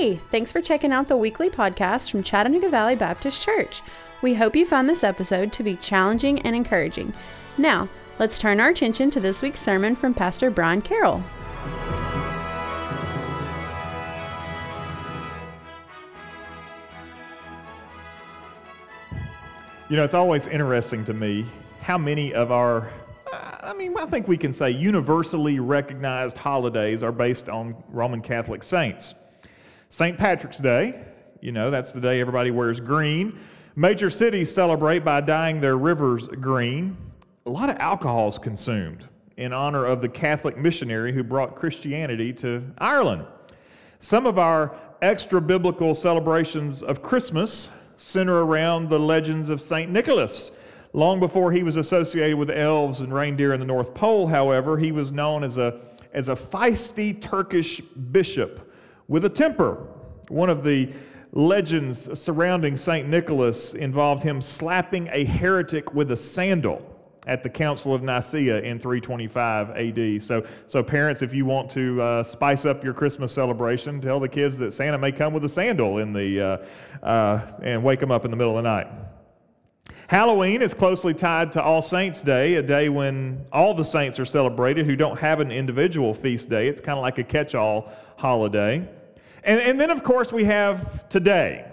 Hey, 0.00 0.18
thanks 0.30 0.50
for 0.50 0.62
checking 0.62 0.92
out 0.92 1.08
the 1.08 1.16
weekly 1.18 1.50
podcast 1.50 2.10
from 2.10 2.22
Chattanooga 2.22 2.70
Valley 2.70 2.96
Baptist 2.96 3.42
Church. 3.42 3.82
We 4.22 4.32
hope 4.32 4.56
you 4.56 4.64
found 4.64 4.88
this 4.88 5.04
episode 5.04 5.52
to 5.52 5.62
be 5.62 5.76
challenging 5.76 6.40
and 6.40 6.56
encouraging. 6.56 7.12
Now, 7.58 7.86
let's 8.18 8.38
turn 8.38 8.60
our 8.60 8.70
attention 8.70 9.10
to 9.10 9.20
this 9.20 9.42
week's 9.42 9.60
sermon 9.60 9.94
from 9.94 10.14
Pastor 10.14 10.50
Brian 10.50 10.80
Carroll. 10.80 11.22
You 19.90 19.96
know, 19.96 20.04
it's 20.04 20.14
always 20.14 20.46
interesting 20.46 21.04
to 21.04 21.12
me 21.12 21.44
how 21.82 21.98
many 21.98 22.32
of 22.32 22.50
our, 22.50 22.90
I 23.30 23.74
mean, 23.74 23.94
I 23.98 24.06
think 24.06 24.28
we 24.28 24.38
can 24.38 24.54
say 24.54 24.70
universally 24.70 25.60
recognized 25.60 26.38
holidays 26.38 27.02
are 27.02 27.12
based 27.12 27.50
on 27.50 27.76
Roman 27.90 28.22
Catholic 28.22 28.62
saints. 28.62 29.14
St. 29.92 30.16
Patrick's 30.16 30.58
Day, 30.58 31.02
you 31.40 31.50
know, 31.50 31.68
that's 31.68 31.92
the 31.92 32.00
day 32.00 32.20
everybody 32.20 32.52
wears 32.52 32.78
green. 32.78 33.36
Major 33.74 34.08
cities 34.08 34.54
celebrate 34.54 35.00
by 35.00 35.20
dyeing 35.20 35.60
their 35.60 35.76
rivers 35.76 36.28
green. 36.28 36.96
A 37.46 37.50
lot 37.50 37.68
of 37.68 37.76
alcohol 37.78 38.28
is 38.28 38.38
consumed 38.38 39.08
in 39.36 39.52
honor 39.52 39.84
of 39.84 40.00
the 40.00 40.08
Catholic 40.08 40.56
missionary 40.56 41.12
who 41.12 41.24
brought 41.24 41.56
Christianity 41.56 42.32
to 42.34 42.62
Ireland. 42.78 43.24
Some 43.98 44.26
of 44.26 44.38
our 44.38 44.76
extra 45.02 45.40
biblical 45.40 45.96
celebrations 45.96 46.84
of 46.84 47.02
Christmas 47.02 47.70
center 47.96 48.44
around 48.44 48.90
the 48.90 48.98
legends 48.98 49.48
of 49.48 49.60
St. 49.60 49.90
Nicholas. 49.90 50.52
Long 50.92 51.18
before 51.18 51.50
he 51.50 51.64
was 51.64 51.76
associated 51.76 52.36
with 52.36 52.50
elves 52.50 53.00
and 53.00 53.12
reindeer 53.12 53.54
in 53.54 53.60
the 53.60 53.66
North 53.66 53.92
Pole, 53.92 54.28
however, 54.28 54.78
he 54.78 54.92
was 54.92 55.10
known 55.10 55.42
as 55.42 55.58
a, 55.58 55.80
as 56.12 56.28
a 56.28 56.36
feisty 56.36 57.20
Turkish 57.20 57.80
bishop 58.12 58.69
with 59.10 59.24
a 59.24 59.28
temper. 59.28 59.88
One 60.28 60.48
of 60.48 60.62
the 60.62 60.88
legends 61.32 62.18
surrounding 62.18 62.76
St. 62.76 63.08
Nicholas 63.08 63.74
involved 63.74 64.22
him 64.22 64.40
slapping 64.40 65.08
a 65.12 65.24
heretic 65.24 65.92
with 65.92 66.12
a 66.12 66.16
sandal 66.16 66.86
at 67.26 67.42
the 67.42 67.50
Council 67.50 67.92
of 67.92 68.02
Nicaea 68.02 68.60
in 68.60 68.78
325 68.78 69.70
AD. 69.70 70.22
So, 70.22 70.46
so 70.66 70.82
parents, 70.82 71.22
if 71.22 71.34
you 71.34 71.44
want 71.44 71.70
to 71.72 72.00
uh, 72.00 72.22
spice 72.22 72.64
up 72.64 72.82
your 72.84 72.94
Christmas 72.94 73.32
celebration, 73.32 74.00
tell 74.00 74.20
the 74.20 74.28
kids 74.28 74.56
that 74.58 74.72
Santa 74.72 74.96
may 74.96 75.12
come 75.12 75.34
with 75.34 75.44
a 75.44 75.48
sandal 75.48 75.98
in 75.98 76.12
the 76.12 76.40
uh, 77.02 77.04
uh, 77.04 77.52
and 77.62 77.82
wake 77.82 78.00
them 78.00 78.12
up 78.12 78.24
in 78.24 78.30
the 78.30 78.36
middle 78.36 78.56
of 78.56 78.62
the 78.62 78.70
night. 78.70 78.86
Halloween 80.06 80.62
is 80.62 80.74
closely 80.74 81.14
tied 81.14 81.52
to 81.52 81.62
All 81.62 81.82
Saints' 81.82 82.22
Day, 82.22 82.56
a 82.56 82.62
day 82.62 82.88
when 82.88 83.44
all 83.52 83.74
the 83.74 83.84
saints 83.84 84.18
are 84.18 84.24
celebrated 84.24 84.86
who 84.86 84.96
don't 84.96 85.16
have 85.18 85.38
an 85.38 85.52
individual 85.52 86.14
feast 86.14 86.48
day. 86.48 86.68
It's 86.68 86.80
kind 86.80 86.98
of 86.98 87.02
like 87.02 87.18
a 87.18 87.24
catch 87.24 87.54
all 87.54 87.92
holiday. 88.16 88.88
And, 89.44 89.60
and 89.60 89.80
then, 89.80 89.90
of 89.90 90.04
course, 90.04 90.32
we 90.32 90.44
have 90.44 91.08
today, 91.08 91.66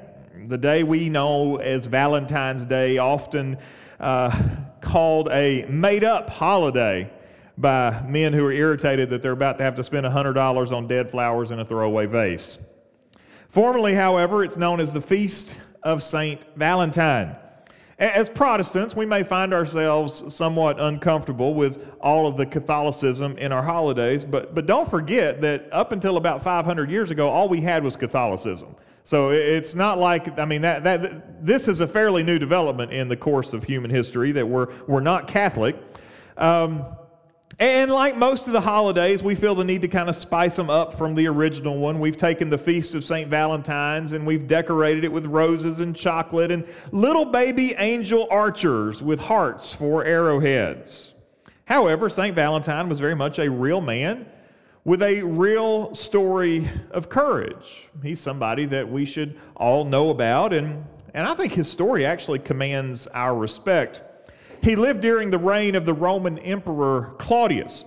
the 0.47 0.57
day 0.57 0.83
we 0.83 1.09
know 1.09 1.57
as 1.57 1.85
Valentine's 1.85 2.65
Day, 2.65 2.97
often 2.97 3.57
uh, 3.99 4.47
called 4.81 5.29
a 5.31 5.65
made 5.65 6.03
up 6.03 6.29
holiday 6.29 7.11
by 7.57 8.01
men 8.07 8.33
who 8.33 8.45
are 8.45 8.51
irritated 8.51 9.09
that 9.09 9.21
they're 9.21 9.31
about 9.31 9.57
to 9.57 9.63
have 9.63 9.75
to 9.75 9.83
spend 9.83 10.05
$100 10.05 10.71
on 10.71 10.87
dead 10.87 11.09
flowers 11.09 11.51
in 11.51 11.59
a 11.59 11.65
throwaway 11.65 12.05
vase. 12.05 12.57
Formally, 13.49 13.93
however, 13.93 14.43
it's 14.43 14.57
known 14.57 14.79
as 14.79 14.91
the 14.91 15.01
Feast 15.01 15.55
of 15.83 16.03
St. 16.03 16.45
Valentine. 16.55 17.35
As 17.99 18.29
Protestants, 18.29 18.95
we 18.95 19.07
may 19.07 19.23
find 19.23 19.55
ourselves 19.55 20.23
somewhat 20.33 20.79
uncomfortable 20.79 21.55
with 21.55 21.83
all 21.99 22.27
of 22.27 22.37
the 22.37 22.45
Catholicism 22.45 23.35
in 23.39 23.51
our 23.51 23.63
holidays, 23.63 24.23
but, 24.23 24.53
but 24.53 24.67
don't 24.67 24.87
forget 24.87 25.41
that 25.41 25.67
up 25.71 25.91
until 25.91 26.17
about 26.17 26.43
500 26.43 26.91
years 26.91 27.09
ago, 27.09 27.27
all 27.27 27.49
we 27.49 27.59
had 27.59 27.83
was 27.83 27.95
Catholicism. 27.95 28.75
So 29.03 29.31
it's 29.31 29.73
not 29.73 29.97
like, 29.97 30.37
I 30.37 30.45
mean, 30.45 30.61
that, 30.61 30.83
that, 30.83 31.43
this 31.43 31.67
is 31.67 31.79
a 31.79 31.87
fairly 31.87 32.21
new 32.21 32.37
development 32.37 32.91
in 32.91 33.07
the 33.07 33.17
course 33.17 33.53
of 33.53 33.63
human 33.63 33.89
history 33.89 34.31
that 34.33 34.45
we're, 34.45 34.67
we're 34.85 34.99
not 34.99 35.27
Catholic. 35.27 35.75
Um, 36.35 36.85
and 37.59 37.89
like 37.89 38.15
most 38.15 38.45
of 38.45 38.53
the 38.53 38.61
holidays, 38.61 39.23
we 39.23 39.33
feel 39.33 39.55
the 39.55 39.63
need 39.63 39.81
to 39.81 39.87
kind 39.87 40.09
of 40.09 40.15
spice 40.15 40.55
them 40.55 40.69
up 40.69 40.95
from 40.95 41.15
the 41.15 41.27
original 41.27 41.77
one. 41.77 41.99
We've 41.99 42.17
taken 42.17 42.51
the 42.51 42.57
Feast 42.57 42.93
of 42.93 43.03
St. 43.03 43.29
Valentine's 43.29 44.11
and 44.11 44.27
we've 44.27 44.47
decorated 44.47 45.03
it 45.03 45.11
with 45.11 45.25
roses 45.25 45.79
and 45.79 45.95
chocolate 45.95 46.51
and 46.51 46.67
little 46.91 47.25
baby 47.25 47.73
angel 47.79 48.27
archers 48.29 49.01
with 49.01 49.19
hearts 49.19 49.73
for 49.73 50.05
arrowheads. 50.05 51.13
However, 51.65 52.09
St. 52.09 52.35
Valentine 52.35 52.87
was 52.89 52.99
very 52.99 53.15
much 53.15 53.39
a 53.39 53.49
real 53.49 53.81
man 53.81 54.27
with 54.85 55.01
a 55.01 55.21
real 55.23 55.93
story 55.95 56.69
of 56.91 57.09
courage. 57.09 57.89
He's 58.01 58.21
somebody 58.21 58.65
that 58.67 58.89
we 58.89 59.03
should 59.03 59.37
all 59.55 59.83
know 59.83 60.11
about, 60.11 60.53
and, 60.53 60.85
and 61.13 61.27
I 61.27 61.33
think 61.33 61.51
his 61.53 61.69
story 61.69 62.05
actually 62.05 62.39
commands 62.39 63.05
our 63.07 63.35
respect. 63.35 64.01
He 64.61 64.75
lived 64.75 65.01
during 65.01 65.29
the 65.29 65.37
reign 65.37 65.75
of 65.75 65.85
the 65.85 65.93
Roman 65.93 66.39
Emperor 66.39 67.15
Claudius. 67.19 67.85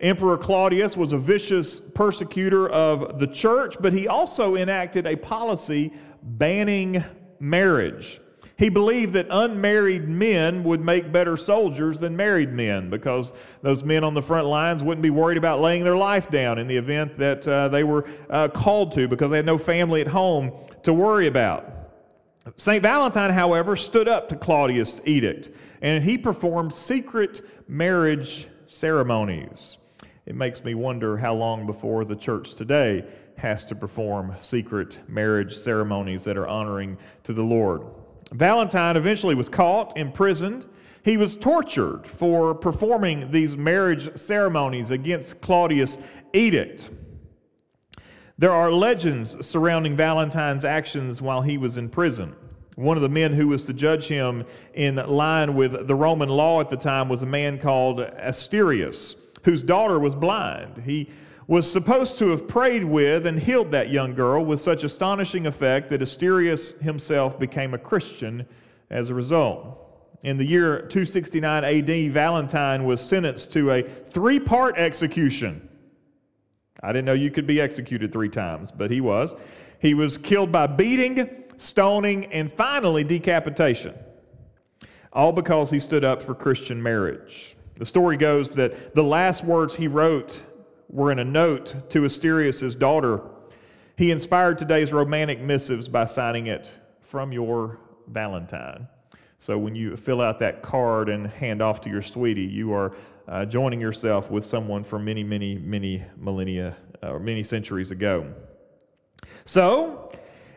Emperor 0.00 0.36
Claudius 0.36 0.96
was 0.96 1.12
a 1.12 1.18
vicious 1.18 1.78
persecutor 1.78 2.68
of 2.70 3.20
the 3.20 3.26
church, 3.26 3.76
but 3.80 3.92
he 3.92 4.08
also 4.08 4.56
enacted 4.56 5.06
a 5.06 5.14
policy 5.14 5.92
banning 6.22 7.02
marriage. 7.38 8.20
He 8.56 8.68
believed 8.68 9.12
that 9.14 9.26
unmarried 9.30 10.08
men 10.08 10.62
would 10.64 10.80
make 10.80 11.10
better 11.10 11.36
soldiers 11.36 11.98
than 11.98 12.16
married 12.16 12.52
men 12.52 12.90
because 12.90 13.32
those 13.62 13.82
men 13.82 14.04
on 14.04 14.14
the 14.14 14.22
front 14.22 14.46
lines 14.46 14.82
wouldn't 14.82 15.02
be 15.02 15.10
worried 15.10 15.38
about 15.38 15.60
laying 15.60 15.82
their 15.82 15.96
life 15.96 16.30
down 16.30 16.58
in 16.58 16.68
the 16.68 16.76
event 16.76 17.16
that 17.18 17.46
uh, 17.48 17.68
they 17.68 17.82
were 17.82 18.04
uh, 18.30 18.48
called 18.48 18.92
to 18.92 19.08
because 19.08 19.30
they 19.30 19.38
had 19.38 19.46
no 19.46 19.58
family 19.58 20.00
at 20.00 20.06
home 20.06 20.52
to 20.82 20.92
worry 20.92 21.26
about. 21.26 21.72
St. 22.56 22.82
Valentine, 22.82 23.30
however, 23.30 23.76
stood 23.76 24.08
up 24.08 24.28
to 24.28 24.36
Claudius' 24.36 25.00
edict 25.04 25.50
and 25.82 26.02
he 26.02 26.16
performed 26.16 26.72
secret 26.72 27.42
marriage 27.68 28.46
ceremonies. 28.68 29.76
It 30.24 30.36
makes 30.36 30.62
me 30.64 30.74
wonder 30.74 31.16
how 31.16 31.34
long 31.34 31.66
before 31.66 32.04
the 32.04 32.16
church 32.16 32.54
today 32.54 33.04
has 33.36 33.64
to 33.64 33.74
perform 33.74 34.34
secret 34.40 34.98
marriage 35.08 35.56
ceremonies 35.56 36.22
that 36.24 36.36
are 36.36 36.46
honoring 36.46 36.96
to 37.24 37.32
the 37.32 37.42
Lord. 37.42 37.82
Valentine 38.30 38.96
eventually 38.96 39.34
was 39.34 39.48
caught, 39.48 39.96
imprisoned. 39.96 40.66
He 41.04 41.16
was 41.16 41.34
tortured 41.34 42.06
for 42.06 42.54
performing 42.54 43.30
these 43.32 43.56
marriage 43.56 44.16
ceremonies 44.16 44.92
against 44.92 45.40
Claudius' 45.40 45.98
edict. 46.32 46.90
There 48.38 48.52
are 48.52 48.70
legends 48.70 49.36
surrounding 49.44 49.96
Valentine's 49.96 50.64
actions 50.64 51.20
while 51.20 51.42
he 51.42 51.58
was 51.58 51.76
in 51.76 51.88
prison. 51.88 52.36
One 52.76 52.96
of 52.96 53.02
the 53.02 53.08
men 53.08 53.34
who 53.34 53.48
was 53.48 53.64
to 53.64 53.74
judge 53.74 54.06
him 54.06 54.44
in 54.74 54.96
line 54.96 55.54
with 55.54 55.86
the 55.86 55.94
Roman 55.94 56.28
law 56.28 56.60
at 56.60 56.70
the 56.70 56.76
time 56.76 57.08
was 57.08 57.22
a 57.22 57.26
man 57.26 57.58
called 57.58 58.00
Asterius, 58.00 59.16
whose 59.44 59.62
daughter 59.62 59.98
was 59.98 60.14
blind. 60.14 60.82
He 60.84 61.10
was 61.48 61.70
supposed 61.70 62.16
to 62.18 62.28
have 62.30 62.48
prayed 62.48 62.84
with 62.84 63.26
and 63.26 63.38
healed 63.38 63.72
that 63.72 63.90
young 63.90 64.14
girl 64.14 64.44
with 64.44 64.60
such 64.60 64.84
astonishing 64.84 65.46
effect 65.46 65.90
that 65.90 66.00
Asterius 66.00 66.80
himself 66.80 67.38
became 67.38 67.74
a 67.74 67.78
Christian 67.78 68.46
as 68.90 69.10
a 69.10 69.14
result. 69.14 69.78
In 70.22 70.38
the 70.38 70.44
year 70.44 70.78
269 70.78 71.64
AD, 71.64 72.12
Valentine 72.12 72.84
was 72.84 73.00
sentenced 73.00 73.52
to 73.52 73.72
a 73.72 73.82
three 73.82 74.38
part 74.38 74.78
execution. 74.78 75.68
I 76.82 76.88
didn't 76.88 77.04
know 77.04 77.12
you 77.12 77.30
could 77.30 77.46
be 77.46 77.60
executed 77.60 78.12
three 78.12 78.28
times, 78.28 78.72
but 78.72 78.90
he 78.90 79.00
was. 79.00 79.34
He 79.80 79.94
was 79.94 80.16
killed 80.16 80.52
by 80.52 80.68
beating, 80.68 81.41
stoning, 81.56 82.26
and 82.26 82.52
finally 82.52 83.04
decapitation. 83.04 83.94
All 85.12 85.32
because 85.32 85.70
he 85.70 85.80
stood 85.80 86.04
up 86.04 86.22
for 86.22 86.34
Christian 86.34 86.82
marriage. 86.82 87.56
The 87.78 87.86
story 87.86 88.16
goes 88.16 88.52
that 88.52 88.94
the 88.94 89.02
last 89.02 89.44
words 89.44 89.74
he 89.74 89.88
wrote 89.88 90.40
were 90.88 91.10
in 91.10 91.18
a 91.18 91.24
note 91.24 91.90
to 91.90 92.02
Asterius' 92.02 92.78
daughter. 92.78 93.20
He 93.96 94.10
inspired 94.10 94.58
today's 94.58 94.92
romantic 94.92 95.40
missives 95.40 95.88
by 95.88 96.04
signing 96.04 96.46
it 96.46 96.72
from 97.00 97.32
your 97.32 97.78
Valentine. 98.08 98.88
So 99.38 99.58
when 99.58 99.74
you 99.74 99.96
fill 99.96 100.20
out 100.20 100.38
that 100.38 100.62
card 100.62 101.08
and 101.08 101.26
hand 101.26 101.60
off 101.62 101.80
to 101.82 101.90
your 101.90 102.02
sweetie, 102.02 102.42
you 102.42 102.72
are 102.72 102.94
uh, 103.28 103.44
joining 103.44 103.80
yourself 103.80 104.30
with 104.30 104.44
someone 104.44 104.84
from 104.84 105.04
many, 105.04 105.24
many, 105.24 105.56
many 105.56 106.02
millennia 106.16 106.76
or 107.02 107.16
uh, 107.16 107.18
many 107.18 107.42
centuries 107.42 107.90
ago. 107.90 108.32
So, 109.44 110.01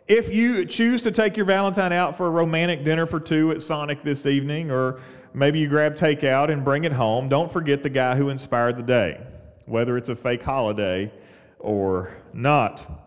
if 0.08 0.34
you 0.34 0.66
choose 0.66 1.02
to 1.04 1.12
take 1.12 1.36
your 1.36 1.46
Valentine 1.46 1.92
out 1.92 2.16
for 2.16 2.28
a 2.28 2.30
romantic 2.30 2.84
dinner 2.84 3.06
for 3.06 3.20
two 3.20 3.52
at 3.52 3.62
Sonic 3.62 4.04
this 4.04 4.26
evening, 4.26 4.70
or 4.70 5.00
maybe 5.34 5.60
you 5.60 5.68
grab 5.68 5.96
takeout 5.96 6.52
and 6.52 6.64
bring 6.64 6.84
it 6.84 6.92
home, 6.92 7.28
don't 7.28 7.52
forget 7.52 7.82
the 7.82 7.90
guy 7.90 8.16
who 8.16 8.30
inspired 8.30 8.78
the 8.78 8.84
day, 8.84 9.20
whether 9.66 9.98
it's 9.98 10.10
a 10.10 10.16
fake 10.16 10.44
holiday 10.44 11.12
or 11.60 12.16
not. 12.34 13.02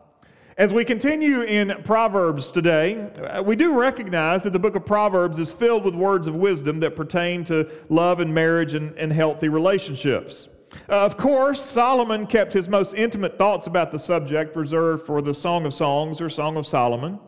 As 0.57 0.73
we 0.73 0.85
continue 0.85 1.43
in 1.43 1.81
Proverbs 1.85 2.51
today, 2.51 2.97
uh, 2.97 3.41
we 3.41 3.55
do 3.55 3.79
recognize 3.79 4.43
that 4.43 4.53
the 4.53 4.59
book 4.59 4.75
of 4.75 4.85
Proverbs 4.85 5.39
is 5.39 5.53
filled 5.53 5.85
with 5.85 5.95
words 5.95 6.27
of 6.27 6.35
wisdom 6.35 6.81
that 6.81 6.97
pertain 6.97 7.45
to 7.45 7.71
love 7.91 8.19
and 8.19 8.35
marriage 8.35 8.75
and, 8.75 8.93
and 8.99 9.13
healthy 9.13 9.49
relationships. 9.49 10.49
Of 10.89 11.17
course, 11.17 11.63
Solomon 11.63 12.27
kept 12.27 12.53
his 12.53 12.69
most 12.69 12.95
intimate 12.95 13.39
thoughts 13.39 13.67
about 13.67 13.91
the 13.91 13.99
subject 13.99 14.57
reserved 14.57 15.07
for 15.07 15.21
the 15.21 15.35
Song 15.35 15.67
of 15.67 15.75
Songs 15.75 16.21
or 16.21 16.31
Song 16.31 16.57
of 16.57 16.67
Solomon. 16.67 17.19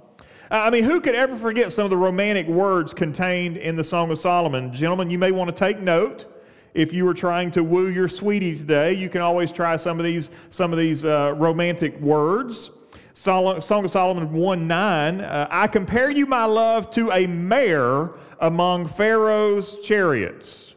Uh, 0.50 0.62
I 0.62 0.70
mean, 0.70 0.84
who 0.84 1.00
could 1.00 1.14
ever 1.14 1.36
forget 1.36 1.70
some 1.70 1.84
of 1.84 1.90
the 1.90 1.96
romantic 1.96 2.48
words 2.48 2.92
contained 2.92 3.56
in 3.56 3.76
the 3.76 3.84
Song 3.84 4.10
of 4.10 4.18
Solomon? 4.18 4.72
Gentlemen, 4.72 5.10
you 5.10 5.18
may 5.18 5.30
want 5.30 5.48
to 5.48 5.56
take 5.56 5.80
note. 5.80 6.26
If 6.74 6.92
you 6.92 7.04
were 7.04 7.14
trying 7.14 7.50
to 7.52 7.64
woo 7.64 7.88
your 7.88 8.08
sweetie 8.08 8.56
today, 8.56 8.92
you 8.92 9.08
can 9.08 9.20
always 9.20 9.52
try 9.52 9.76
some 9.76 9.98
of 9.98 10.04
these, 10.04 10.30
some 10.50 10.72
of 10.72 10.78
these 10.78 11.04
uh, 11.04 11.34
romantic 11.36 11.98
words. 12.00 12.70
Song 13.12 13.56
of 13.56 13.90
Solomon 13.90 14.32
1 14.32 14.66
9, 14.66 15.20
uh, 15.20 15.48
I 15.50 15.66
compare 15.66 16.10
you, 16.10 16.26
my 16.26 16.44
love, 16.44 16.90
to 16.92 17.10
a 17.10 17.26
mare 17.26 18.10
among 18.40 18.86
Pharaoh's 18.86 19.76
chariots. 19.80 20.74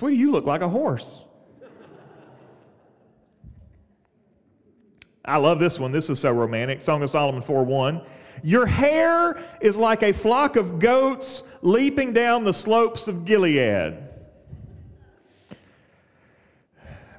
Sweetie, 0.00 0.16
you 0.16 0.32
look 0.32 0.46
like 0.46 0.62
a 0.62 0.68
horse. 0.68 1.26
I 5.26 5.36
love 5.36 5.60
this 5.60 5.78
one. 5.78 5.92
This 5.92 6.08
is 6.08 6.18
so 6.18 6.32
romantic. 6.32 6.80
Song 6.80 7.02
of 7.02 7.10
Solomon 7.10 7.42
4 7.42 7.62
1. 7.62 8.00
Your 8.42 8.64
hair 8.64 9.44
is 9.60 9.76
like 9.76 10.02
a 10.02 10.10
flock 10.10 10.56
of 10.56 10.78
goats 10.78 11.42
leaping 11.60 12.14
down 12.14 12.44
the 12.44 12.52
slopes 12.52 13.08
of 13.08 13.26
Gilead. 13.26 13.98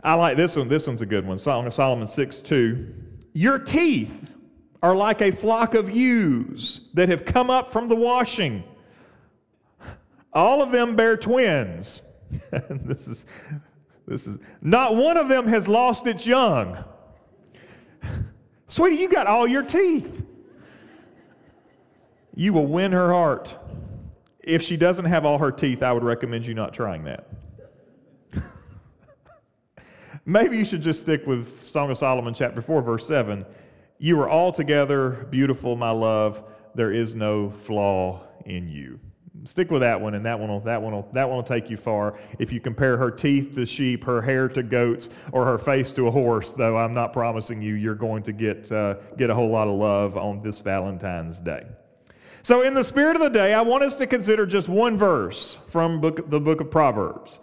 I 0.04 0.16
like 0.16 0.36
this 0.36 0.58
one. 0.58 0.68
This 0.68 0.88
one's 0.88 1.04
a 1.04 1.06
good 1.06 1.28
one. 1.28 1.38
Song 1.38 1.68
of 1.68 1.76
Solomon 1.76 2.08
6 2.08 2.42
2. 2.42 2.96
Your 3.34 3.60
teeth 3.60 4.34
are 4.82 4.96
like 4.96 5.22
a 5.22 5.30
flock 5.30 5.76
of 5.76 5.92
ewes 5.92 6.90
that 6.96 7.10
have 7.10 7.26
come 7.26 7.52
up 7.52 7.72
from 7.72 7.88
the 7.88 7.96
washing. 7.96 8.64
All 10.34 10.64
of 10.64 10.72
them 10.72 10.96
bear 10.96 11.16
twins. 11.16 12.02
this 12.70 13.08
is 13.08 13.26
this 14.08 14.28
is 14.28 14.38
not 14.62 14.96
one 14.96 15.18
of 15.18 15.30
them 15.30 15.48
has 15.48 15.68
lost 15.68 16.08
its 16.08 16.26
young. 16.26 16.84
Sweetie, 18.68 18.96
you 18.98 19.10
got 19.10 19.28
all 19.28 19.48
your 19.48 19.64
teeth. 19.64 20.24
You 22.36 22.54
will 22.54 22.68
win 22.68 22.92
her 22.92 23.12
heart. 23.12 23.56
If 24.40 24.62
she 24.64 24.78
doesn't 24.78 25.06
have 25.06 25.26
all 25.26 25.38
her 25.38 25.52
teeth, 25.52 25.84
I 25.84 25.92
would 25.92 26.04
recommend 26.04 26.46
you 26.46 26.54
not 26.54 26.74
trying 26.74 27.04
that. 27.04 27.30
Maybe 30.26 30.58
you 30.58 30.66
should 30.66 30.82
just 30.82 31.02
stick 31.02 31.28
with 31.28 31.62
Song 31.62 31.92
of 31.92 31.98
Solomon, 31.98 32.34
chapter 32.34 32.62
4, 32.62 32.82
verse 32.82 33.06
7. 33.06 33.46
You 34.00 34.20
are 34.22 34.30
altogether 34.30 35.28
beautiful, 35.30 35.76
my 35.76 35.92
love. 35.92 36.44
There 36.74 36.92
is 36.92 37.14
no 37.14 37.52
flaw 37.52 38.24
in 38.46 38.68
you 38.70 39.00
stick 39.46 39.72
with 39.72 39.82
that 39.82 40.00
one, 40.00 40.14
and 40.14 40.26
that 40.26 40.40
one 40.40 40.50
will 40.50 40.60
that 40.62 40.82
one 40.82 40.94
will 40.94 41.10
that 41.14 41.28
one 41.28 41.38
will 41.38 41.44
take 41.44 41.70
you 41.70 41.78
far. 41.78 42.20
If 42.40 42.52
you 42.52 42.60
compare 42.60 42.98
her 42.98 43.12
teeth 43.12 43.54
to 43.56 43.66
sheep, 43.66 44.04
her 44.04 44.22
hair 44.22 44.48
to 44.50 44.64
goats, 44.64 45.10
or 45.32 45.46
her 45.46 45.58
face 45.58 45.92
to 45.94 46.08
a 46.08 46.12
horse, 46.12 46.54
though, 46.54 46.78
I'm 46.78 46.94
not 46.94 47.14
promising 47.14 47.62
you 47.62 47.76
you're 47.76 47.96
going 47.96 48.24
to 48.24 48.34
get 48.34 48.72
uh, 48.72 48.96
get 49.18 49.30
a 49.30 49.36
whole 49.36 49.50
lot 49.50 49.68
of 49.68 49.76
love 49.76 50.18
on 50.18 50.42
this 50.42 50.60
Valentine's 50.60 51.40
Day. 51.40 51.66
So, 52.44 52.64
in 52.64 52.74
the 52.74 52.84
spirit 52.84 53.16
of 53.16 53.22
the 53.22 53.30
day, 53.30 53.54
I 53.54 53.62
want 53.62 53.84
us 53.84 53.98
to 54.00 54.08
consider 54.08 54.46
just 54.46 54.68
one 54.68 54.98
verse 54.98 55.60
from 55.70 56.02
book, 56.02 56.30
the 56.30 56.40
book 56.40 56.60
of 56.60 56.72
Proverbs. 56.72 57.40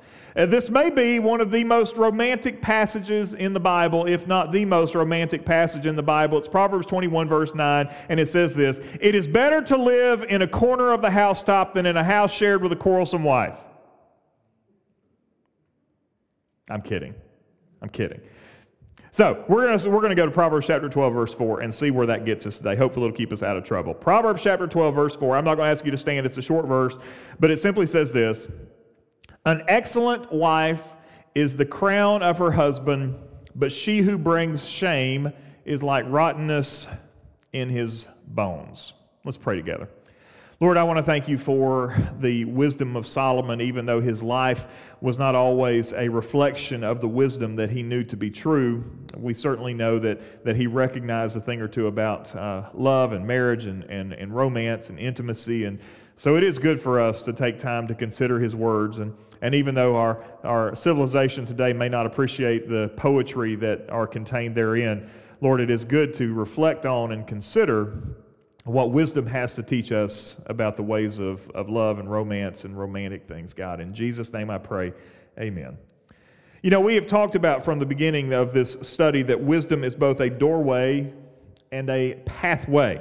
This 0.46 0.70
may 0.70 0.88
be 0.88 1.18
one 1.18 1.40
of 1.40 1.50
the 1.50 1.64
most 1.64 1.96
romantic 1.96 2.62
passages 2.62 3.34
in 3.34 3.52
the 3.52 3.58
Bible, 3.58 4.06
if 4.06 4.28
not 4.28 4.52
the 4.52 4.64
most 4.64 4.94
romantic 4.94 5.44
passage 5.44 5.84
in 5.84 5.96
the 5.96 6.02
Bible. 6.02 6.38
It's 6.38 6.46
Proverbs 6.46 6.86
21, 6.86 7.28
verse 7.28 7.56
9, 7.56 7.92
and 8.08 8.20
it 8.20 8.28
says 8.28 8.54
this 8.54 8.80
It 9.00 9.16
is 9.16 9.26
better 9.26 9.60
to 9.62 9.76
live 9.76 10.22
in 10.28 10.42
a 10.42 10.46
corner 10.46 10.92
of 10.92 11.02
the 11.02 11.10
housetop 11.10 11.74
than 11.74 11.86
in 11.86 11.96
a 11.96 12.04
house 12.04 12.32
shared 12.32 12.62
with 12.62 12.70
a 12.70 12.76
quarrelsome 12.76 13.24
wife. 13.24 13.58
I'm 16.70 16.82
kidding. 16.82 17.16
I'm 17.82 17.88
kidding. 17.88 18.20
So 19.10 19.44
we're 19.48 19.76
to 19.76 19.90
we're 19.90 20.06
to 20.08 20.14
go 20.14 20.26
to 20.26 20.30
Proverbs 20.30 20.68
chapter 20.68 20.88
12, 20.88 21.14
verse 21.14 21.34
4, 21.34 21.60
and 21.60 21.74
see 21.74 21.90
where 21.90 22.06
that 22.06 22.24
gets 22.24 22.46
us 22.46 22.58
today. 22.58 22.76
Hopefully, 22.76 23.06
it'll 23.06 23.16
keep 23.16 23.32
us 23.32 23.42
out 23.42 23.56
of 23.56 23.64
trouble. 23.64 23.92
Proverbs 23.92 24.44
chapter 24.44 24.68
12, 24.68 24.94
verse 24.94 25.16
4. 25.16 25.36
I'm 25.36 25.44
not 25.44 25.56
going 25.56 25.66
to 25.66 25.70
ask 25.72 25.84
you 25.84 25.90
to 25.90 25.98
stand, 25.98 26.26
it's 26.26 26.38
a 26.38 26.42
short 26.42 26.66
verse, 26.66 26.98
but 27.40 27.50
it 27.50 27.56
simply 27.56 27.86
says 27.86 28.12
this 28.12 28.46
an 29.48 29.64
excellent 29.66 30.30
wife 30.30 30.82
is 31.34 31.56
the 31.56 31.64
crown 31.64 32.22
of 32.22 32.36
her 32.36 32.50
husband, 32.50 33.16
but 33.54 33.72
she 33.72 34.00
who 34.00 34.18
brings 34.18 34.68
shame 34.68 35.32
is 35.64 35.82
like 35.82 36.04
rottenness 36.06 36.86
in 37.54 37.70
his 37.70 38.06
bones. 38.26 38.92
Let's 39.24 39.38
pray 39.38 39.56
together. 39.56 39.88
Lord, 40.60 40.76
I 40.76 40.82
want 40.82 40.98
to 40.98 41.02
thank 41.02 41.28
you 41.28 41.38
for 41.38 41.96
the 42.20 42.44
wisdom 42.44 42.94
of 42.94 43.06
Solomon, 43.06 43.62
even 43.62 43.86
though 43.86 44.02
his 44.02 44.22
life 44.22 44.66
was 45.00 45.18
not 45.18 45.34
always 45.34 45.94
a 45.94 46.10
reflection 46.10 46.84
of 46.84 47.00
the 47.00 47.08
wisdom 47.08 47.56
that 47.56 47.70
he 47.70 47.82
knew 47.82 48.04
to 48.04 48.18
be 48.18 48.30
true. 48.30 48.84
We 49.16 49.32
certainly 49.32 49.72
know 49.72 49.98
that, 50.00 50.44
that 50.44 50.56
he 50.56 50.66
recognized 50.66 51.38
a 51.38 51.40
thing 51.40 51.62
or 51.62 51.68
two 51.68 51.86
about 51.86 52.36
uh, 52.36 52.68
love 52.74 53.12
and 53.12 53.26
marriage 53.26 53.64
and, 53.64 53.84
and, 53.84 54.12
and 54.12 54.34
romance 54.34 54.90
and 54.90 54.98
intimacy. 54.98 55.64
And 55.64 55.78
so 56.16 56.36
it 56.36 56.44
is 56.44 56.58
good 56.58 56.82
for 56.82 57.00
us 57.00 57.22
to 57.22 57.32
take 57.32 57.58
time 57.58 57.88
to 57.88 57.94
consider 57.94 58.38
his 58.38 58.54
words. 58.54 58.98
And 58.98 59.14
and 59.42 59.54
even 59.54 59.74
though 59.74 59.96
our, 59.96 60.24
our 60.44 60.74
civilization 60.74 61.46
today 61.46 61.72
may 61.72 61.88
not 61.88 62.06
appreciate 62.06 62.68
the 62.68 62.88
poetry 62.96 63.54
that 63.56 63.88
are 63.90 64.06
contained 64.06 64.54
therein, 64.54 65.10
Lord, 65.40 65.60
it 65.60 65.70
is 65.70 65.84
good 65.84 66.12
to 66.14 66.34
reflect 66.34 66.86
on 66.86 67.12
and 67.12 67.26
consider 67.26 67.92
what 68.64 68.90
wisdom 68.90 69.26
has 69.26 69.54
to 69.54 69.62
teach 69.62 69.92
us 69.92 70.40
about 70.46 70.76
the 70.76 70.82
ways 70.82 71.18
of, 71.18 71.48
of 71.50 71.68
love 71.70 71.98
and 71.98 72.10
romance 72.10 72.64
and 72.64 72.78
romantic 72.78 73.26
things, 73.26 73.54
God. 73.54 73.80
In 73.80 73.94
Jesus' 73.94 74.32
name 74.32 74.50
I 74.50 74.58
pray, 74.58 74.92
amen. 75.38 75.78
You 76.62 76.70
know, 76.70 76.80
we 76.80 76.96
have 76.96 77.06
talked 77.06 77.34
about 77.34 77.64
from 77.64 77.78
the 77.78 77.86
beginning 77.86 78.32
of 78.32 78.52
this 78.52 78.76
study 78.82 79.22
that 79.22 79.40
wisdom 79.40 79.84
is 79.84 79.94
both 79.94 80.20
a 80.20 80.28
doorway 80.28 81.12
and 81.70 81.88
a 81.88 82.14
pathway. 82.26 83.00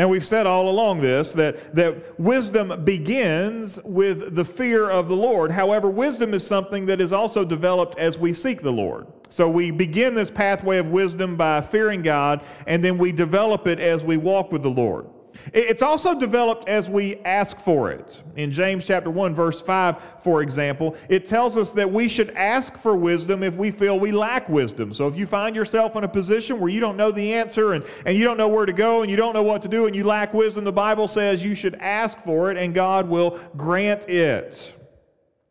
And 0.00 0.08
we've 0.08 0.24
said 0.24 0.46
all 0.46 0.70
along 0.70 1.02
this 1.02 1.34
that, 1.34 1.74
that 1.76 2.18
wisdom 2.18 2.86
begins 2.86 3.78
with 3.84 4.34
the 4.34 4.46
fear 4.46 4.88
of 4.88 5.08
the 5.08 5.14
Lord. 5.14 5.50
However, 5.50 5.90
wisdom 5.90 6.32
is 6.32 6.42
something 6.42 6.86
that 6.86 7.02
is 7.02 7.12
also 7.12 7.44
developed 7.44 7.98
as 7.98 8.16
we 8.16 8.32
seek 8.32 8.62
the 8.62 8.72
Lord. 8.72 9.06
So 9.28 9.46
we 9.46 9.70
begin 9.70 10.14
this 10.14 10.30
pathway 10.30 10.78
of 10.78 10.86
wisdom 10.86 11.36
by 11.36 11.60
fearing 11.60 12.00
God, 12.00 12.40
and 12.66 12.82
then 12.82 12.96
we 12.96 13.12
develop 13.12 13.66
it 13.66 13.78
as 13.78 14.02
we 14.02 14.16
walk 14.16 14.50
with 14.50 14.62
the 14.62 14.70
Lord. 14.70 15.04
It's 15.52 15.82
also 15.82 16.14
developed 16.14 16.68
as 16.68 16.88
we 16.88 17.16
ask 17.24 17.58
for 17.60 17.90
it. 17.90 18.22
In 18.36 18.52
James 18.52 18.86
chapter 18.86 19.10
1 19.10 19.34
verse 19.34 19.60
5, 19.60 19.96
for 20.22 20.42
example, 20.42 20.96
it 21.08 21.26
tells 21.26 21.56
us 21.56 21.72
that 21.72 21.90
we 21.90 22.08
should 22.08 22.30
ask 22.30 22.76
for 22.76 22.96
wisdom 22.96 23.42
if 23.42 23.54
we 23.54 23.70
feel 23.70 23.98
we 23.98 24.12
lack 24.12 24.48
wisdom. 24.48 24.92
So 24.92 25.06
if 25.06 25.16
you 25.16 25.26
find 25.26 25.56
yourself 25.56 25.96
in 25.96 26.04
a 26.04 26.08
position 26.08 26.60
where 26.60 26.70
you 26.70 26.80
don't 26.80 26.96
know 26.96 27.10
the 27.10 27.32
answer 27.32 27.72
and, 27.72 27.84
and 28.06 28.16
you 28.16 28.24
don't 28.24 28.36
know 28.36 28.48
where 28.48 28.66
to 28.66 28.72
go 28.72 29.02
and 29.02 29.10
you 29.10 29.16
don't 29.16 29.34
know 29.34 29.42
what 29.42 29.62
to 29.62 29.68
do 29.68 29.86
and 29.86 29.96
you 29.96 30.04
lack 30.04 30.34
wisdom, 30.34 30.64
the 30.64 30.72
Bible 30.72 31.08
says 31.08 31.42
you 31.42 31.54
should 31.54 31.74
ask 31.76 32.18
for 32.20 32.50
it 32.50 32.56
and 32.56 32.74
God 32.74 33.08
will 33.08 33.38
grant 33.56 34.08
it. 34.08 34.74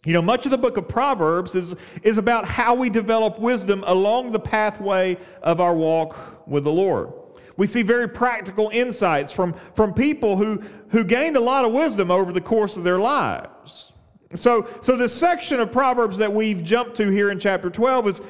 You 0.05 0.13
know, 0.13 0.21
much 0.21 0.45
of 0.45 0.51
the 0.51 0.57
book 0.57 0.77
of 0.77 0.87
Proverbs 0.87 1.55
is, 1.55 1.75
is 2.03 2.17
about 2.17 2.45
how 2.45 2.73
we 2.73 2.89
develop 2.89 3.37
wisdom 3.37 3.83
along 3.85 4.31
the 4.31 4.39
pathway 4.39 5.17
of 5.43 5.59
our 5.59 5.75
walk 5.75 6.47
with 6.47 6.63
the 6.63 6.71
Lord. 6.71 7.11
We 7.59 7.67
see 7.67 7.81
very 7.81 8.07
practical 8.07 8.69
insights 8.71 9.33
from, 9.33 9.53
from 9.75 9.93
people 9.93 10.37
who, 10.37 10.63
who 10.87 11.03
gained 11.03 11.35
a 11.35 11.41
lot 11.41 11.65
of 11.65 11.73
wisdom 11.73 12.09
over 12.09 12.31
the 12.31 12.39
course 12.39 12.77
of 12.77 12.85
their 12.85 12.99
lives. 12.99 13.91
So, 14.33 14.65
so 14.79 14.95
this 14.95 15.13
section 15.13 15.59
of 15.59 15.69
Proverbs 15.69 16.17
that 16.19 16.33
we've 16.33 16.63
jumped 16.63 16.95
to 16.97 17.09
here 17.09 17.31
in 17.31 17.37
chapter 17.37 17.69
12 17.69 18.07
is, 18.07 18.21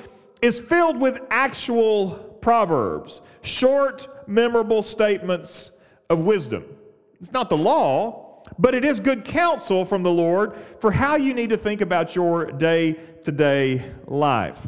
is 0.41 0.59
filled 0.59 0.99
with 0.99 1.19
actual 1.29 2.37
proverbs, 2.41 3.21
short, 3.43 4.07
memorable 4.27 4.81
statements 4.81 5.73
of 6.09 6.21
wisdom. 6.21 6.65
It's 7.21 7.31
not 7.31 7.51
the 7.51 7.57
law, 7.57 8.43
but 8.57 8.73
it 8.73 8.83
is 8.83 8.99
good 8.99 9.23
counsel 9.23 9.85
from 9.85 10.01
the 10.01 10.09
Lord 10.09 10.57
for 10.79 10.91
how 10.91 11.17
you 11.17 11.35
need 11.35 11.51
to 11.51 11.57
think 11.57 11.81
about 11.81 12.15
your 12.15 12.51
day 12.51 12.93
to 13.25 13.31
day 13.31 13.91
life. 14.07 14.67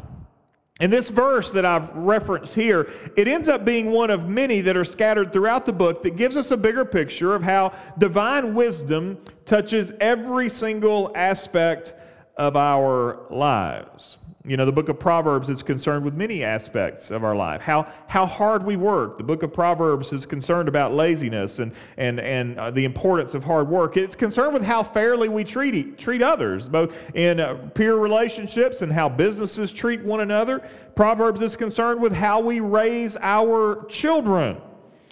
And 0.80 0.92
this 0.92 1.10
verse 1.10 1.52
that 1.52 1.64
I've 1.64 1.90
referenced 1.90 2.54
here, 2.54 2.90
it 3.16 3.28
ends 3.28 3.48
up 3.48 3.64
being 3.64 3.90
one 3.90 4.10
of 4.10 4.28
many 4.28 4.60
that 4.62 4.76
are 4.76 4.84
scattered 4.84 5.32
throughout 5.32 5.66
the 5.66 5.72
book 5.72 6.02
that 6.02 6.16
gives 6.16 6.36
us 6.36 6.50
a 6.50 6.56
bigger 6.56 6.84
picture 6.84 7.34
of 7.34 7.42
how 7.42 7.72
divine 7.98 8.54
wisdom 8.54 9.18
touches 9.44 9.92
every 10.00 10.48
single 10.48 11.12
aspect 11.14 11.94
of 12.36 12.56
our 12.56 13.26
lives. 13.30 14.16
You 14.44 14.56
know, 14.56 14.66
the 14.66 14.72
book 14.72 14.88
of 14.88 14.98
Proverbs 14.98 15.48
is 15.48 15.62
concerned 15.62 16.04
with 16.04 16.14
many 16.14 16.42
aspects 16.42 17.12
of 17.12 17.22
our 17.22 17.36
life. 17.36 17.60
How, 17.60 17.86
how 18.08 18.26
hard 18.26 18.64
we 18.64 18.74
work. 18.74 19.16
The 19.16 19.22
book 19.22 19.44
of 19.44 19.52
Proverbs 19.52 20.12
is 20.12 20.26
concerned 20.26 20.68
about 20.68 20.94
laziness 20.94 21.60
and, 21.60 21.70
and, 21.96 22.18
and 22.18 22.58
uh, 22.58 22.72
the 22.72 22.84
importance 22.84 23.34
of 23.34 23.44
hard 23.44 23.68
work. 23.68 23.96
It's 23.96 24.16
concerned 24.16 24.52
with 24.52 24.64
how 24.64 24.82
fairly 24.82 25.28
we 25.28 25.44
treat, 25.44 25.96
treat 25.96 26.22
others, 26.22 26.68
both 26.68 26.92
in 27.14 27.38
uh, 27.38 27.54
peer 27.74 27.94
relationships 27.94 28.82
and 28.82 28.92
how 28.92 29.08
businesses 29.08 29.70
treat 29.70 30.02
one 30.02 30.22
another. 30.22 30.68
Proverbs 30.96 31.40
is 31.40 31.54
concerned 31.54 32.00
with 32.00 32.12
how 32.12 32.40
we 32.40 32.58
raise 32.58 33.16
our 33.20 33.84
children. 33.86 34.60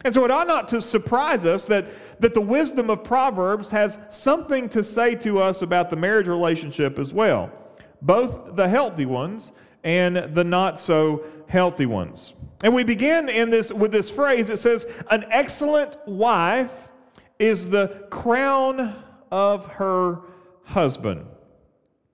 And 0.04 0.12
so 0.12 0.24
it 0.24 0.32
ought 0.32 0.48
not 0.48 0.66
to 0.70 0.80
surprise 0.80 1.46
us 1.46 1.66
that, 1.66 1.86
that 2.18 2.34
the 2.34 2.40
wisdom 2.40 2.90
of 2.90 3.04
Proverbs 3.04 3.70
has 3.70 3.96
something 4.08 4.68
to 4.70 4.82
say 4.82 5.14
to 5.16 5.38
us 5.38 5.62
about 5.62 5.88
the 5.88 5.94
marriage 5.94 6.26
relationship 6.26 6.98
as 6.98 7.12
well. 7.12 7.52
Both 8.02 8.56
the 8.56 8.68
healthy 8.68 9.06
ones 9.06 9.52
and 9.84 10.34
the 10.34 10.44
not 10.44 10.80
so 10.80 11.24
healthy 11.48 11.86
ones. 11.86 12.34
And 12.62 12.74
we 12.74 12.84
begin 12.84 13.28
in 13.28 13.50
this 13.50 13.72
with 13.72 13.92
this 13.92 14.10
phrase 14.10 14.50
it 14.50 14.58
says 14.58 14.86
an 15.10 15.24
excellent 15.30 15.96
wife 16.06 16.90
is 17.38 17.70
the 17.70 18.06
crown 18.10 18.94
of 19.30 19.66
her 19.66 20.20
husband. 20.64 21.26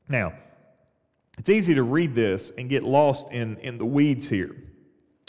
Now, 0.09 0.33
it's 1.39 1.51
easy 1.51 1.75
to 1.75 1.83
read 1.83 2.15
this 2.15 2.53
and 2.57 2.69
get 2.71 2.85
lost 2.85 3.33
in, 3.33 3.57
in 3.59 3.77
the 3.77 3.85
weeds 3.85 4.29
here. 4.29 4.57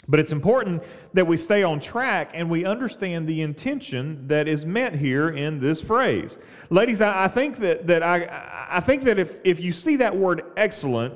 But 0.08 0.20
it's 0.20 0.32
important 0.32 0.82
that 1.12 1.26
we 1.26 1.36
stay 1.36 1.62
on 1.62 1.80
track 1.80 2.30
and 2.32 2.48
we 2.48 2.64
understand 2.64 3.28
the 3.28 3.42
intention 3.42 4.26
that 4.26 4.48
is 4.48 4.64
meant 4.64 4.94
here 4.94 5.30
in 5.30 5.60
this 5.60 5.82
phrase. 5.82 6.38
Ladies, 6.70 7.02
I, 7.02 7.24
I 7.24 7.28
think 7.28 7.58
that, 7.58 7.86
that 7.86 8.02
I, 8.02 8.66
I 8.70 8.80
think 8.80 9.02
that 9.04 9.18
if, 9.18 9.36
if 9.44 9.60
you 9.60 9.72
see 9.72 9.96
that 9.96 10.16
word 10.16 10.44
excellent, 10.56 11.14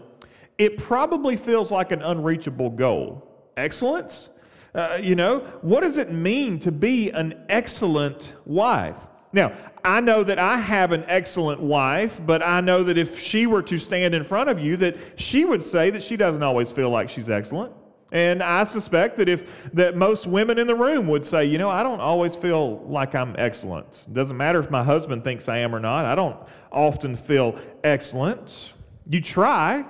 it 0.59 0.77
probably 0.77 1.37
feels 1.37 1.73
like 1.73 1.91
an 1.91 2.03
unreachable 2.03 2.69
goal. 2.69 3.27
Excellence? 3.57 4.31
Uh, 4.75 4.99
you 5.01 5.15
know, 5.15 5.41
what 5.63 5.81
does 5.81 5.97
it 5.97 6.13
mean 6.13 6.59
to 6.59 6.71
be 6.71 7.11
an 7.11 7.45
excellent 7.49 8.35
wife? 8.45 8.97
Now, 9.33 9.57
I 9.83 10.03
know 10.03 10.23
that 10.25 10.39
I 10.39 10.59
have 10.59 10.93
an 10.93 11.05
excellent 11.09 11.61
wife, 11.61 12.21
but 12.27 12.43
I 12.43 12.61
know 12.61 12.83
that 12.85 12.99
if 12.99 13.19
she 13.19 13.47
were 13.47 13.63
to 13.63 13.79
stand 13.79 14.15
in 14.15 14.25
front 14.25 14.51
of 14.51 14.59
you, 14.59 14.77
that 14.79 14.97
she 15.17 15.47
would 15.47 15.65
say 15.65 15.89
that 15.91 16.03
she 16.03 16.17
doesn't 16.17 16.43
always 16.43 16.71
feel 16.71 16.91
like 16.91 17.09
she's 17.09 17.31
excellent. 17.31 17.73
And 18.13 18.43
I 18.43 18.65
suspect 18.65 19.17
that 19.17 19.29
if 19.29 19.45
that 19.73 19.97
most 19.97 20.27
women 20.27 20.59
in 20.59 20.67
the 20.67 20.75
room 20.75 21.09
would 21.09 21.25
say, 21.25 21.47
you 21.47 21.57
know, 21.57 21.71
I 21.71 21.83
don't 21.83 22.01
always 22.01 22.37
feel 22.37 22.81
like 22.81 23.15
I'm 23.15 23.35
excellent. 23.39 24.05
It 24.07 24.13
doesn't 24.13 24.37
matter 24.37 24.61
if 24.61 24.71
my 24.71 24.85
husband 24.85 25.25
thinks 25.25 25.49
I 25.49 25.59
am 25.59 25.75
or 25.75 25.81
not. 25.81 26.05
I 26.05 26.15
don't 26.15 26.37
often 26.71 27.17
feel 27.17 27.59
excellent. 27.85 28.75
You 29.09 29.23
try, 29.23 29.85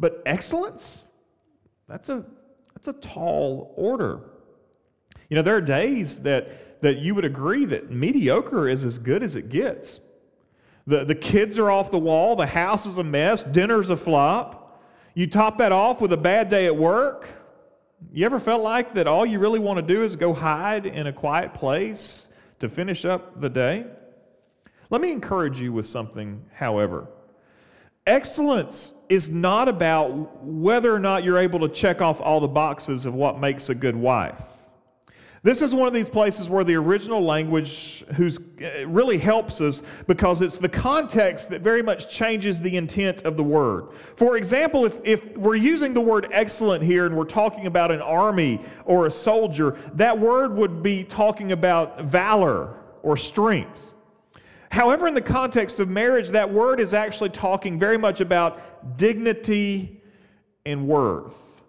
but 0.00 0.20
excellence? 0.26 1.04
That's 1.88 2.08
a 2.08 2.24
that's 2.74 2.88
a 2.88 2.92
tall 2.94 3.72
order. 3.76 4.20
You 5.28 5.36
know, 5.36 5.42
there 5.42 5.54
are 5.54 5.60
days 5.60 6.18
that 6.20 6.82
that 6.82 6.98
you 6.98 7.14
would 7.14 7.24
agree 7.24 7.66
that 7.66 7.90
mediocre 7.90 8.68
is 8.68 8.84
as 8.84 8.98
good 8.98 9.22
as 9.22 9.36
it 9.36 9.48
gets. 9.48 10.00
The, 10.86 11.04
the 11.04 11.14
kids 11.14 11.58
are 11.58 11.70
off 11.70 11.90
the 11.90 11.98
wall, 11.98 12.34
the 12.34 12.46
house 12.46 12.86
is 12.86 12.98
a 12.98 13.04
mess, 13.04 13.44
dinner's 13.44 13.90
a 13.90 13.96
flop. 13.96 14.82
You 15.14 15.26
top 15.28 15.58
that 15.58 15.72
off 15.72 16.00
with 16.00 16.12
a 16.12 16.16
bad 16.16 16.48
day 16.48 16.66
at 16.66 16.74
work, 16.74 17.28
you 18.12 18.26
ever 18.26 18.40
felt 18.40 18.62
like 18.62 18.94
that 18.94 19.06
all 19.06 19.24
you 19.24 19.38
really 19.38 19.58
want 19.58 19.76
to 19.76 19.82
do 19.82 20.04
is 20.04 20.16
go 20.16 20.32
hide 20.32 20.86
in 20.86 21.06
a 21.06 21.12
quiet 21.12 21.54
place 21.54 22.28
to 22.58 22.68
finish 22.68 23.04
up 23.04 23.40
the 23.40 23.48
day? 23.48 23.86
Let 24.90 25.00
me 25.00 25.12
encourage 25.12 25.60
you 25.60 25.72
with 25.72 25.86
something, 25.86 26.44
however. 26.52 27.06
Excellence 28.06 28.92
is 29.08 29.30
not 29.30 29.68
about 29.68 30.44
whether 30.44 30.92
or 30.92 30.98
not 30.98 31.22
you're 31.22 31.38
able 31.38 31.60
to 31.60 31.68
check 31.68 32.00
off 32.00 32.20
all 32.20 32.40
the 32.40 32.48
boxes 32.48 33.06
of 33.06 33.14
what 33.14 33.38
makes 33.38 33.68
a 33.68 33.74
good 33.74 33.94
wife. 33.94 34.40
This 35.42 35.62
is 35.62 35.74
one 35.74 35.88
of 35.88 35.94
these 35.94 36.10
places 36.10 36.50
where 36.50 36.64
the 36.64 36.74
original 36.74 37.24
language 37.24 38.04
who's, 38.14 38.38
uh, 38.38 38.86
really 38.86 39.16
helps 39.16 39.62
us 39.62 39.82
because 40.06 40.42
it's 40.42 40.58
the 40.58 40.68
context 40.68 41.48
that 41.48 41.62
very 41.62 41.82
much 41.82 42.10
changes 42.10 42.60
the 42.60 42.76
intent 42.76 43.22
of 43.22 43.38
the 43.38 43.42
word. 43.42 43.88
For 44.16 44.36
example, 44.36 44.84
if, 44.84 44.98
if 45.02 45.34
we're 45.38 45.54
using 45.54 45.94
the 45.94 46.00
word 46.00 46.28
excellent 46.30 46.84
here 46.84 47.06
and 47.06 47.16
we're 47.16 47.24
talking 47.24 47.66
about 47.66 47.90
an 47.90 48.02
army 48.02 48.60
or 48.84 49.06
a 49.06 49.10
soldier, 49.10 49.78
that 49.94 50.18
word 50.18 50.54
would 50.54 50.82
be 50.82 51.04
talking 51.04 51.52
about 51.52 52.04
valor 52.04 52.74
or 53.02 53.16
strength. 53.16 53.94
However, 54.70 55.08
in 55.08 55.14
the 55.14 55.22
context 55.22 55.80
of 55.80 55.88
marriage, 55.88 56.28
that 56.28 56.52
word 56.52 56.80
is 56.80 56.92
actually 56.92 57.30
talking 57.30 57.78
very 57.78 57.96
much 57.96 58.20
about 58.20 58.98
dignity 58.98 60.02
and 60.66 60.86
worth. 60.86 61.62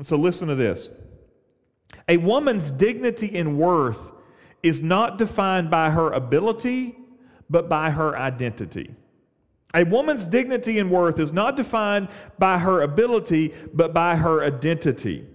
So 0.00 0.16
listen 0.16 0.48
to 0.48 0.54
this. 0.54 0.88
A 2.08 2.16
woman's 2.16 2.70
dignity 2.70 3.36
and 3.38 3.58
worth 3.58 4.12
is 4.62 4.82
not 4.82 5.18
defined 5.18 5.70
by 5.70 5.90
her 5.90 6.12
ability, 6.12 6.96
but 7.50 7.68
by 7.68 7.90
her 7.90 8.16
identity. 8.16 8.94
A 9.74 9.84
woman's 9.84 10.26
dignity 10.26 10.78
and 10.78 10.90
worth 10.90 11.18
is 11.18 11.32
not 11.32 11.56
defined 11.56 12.08
by 12.38 12.58
her 12.58 12.82
ability, 12.82 13.54
but 13.72 13.94
by 13.94 14.14
her 14.14 14.44
identity. 14.44 15.26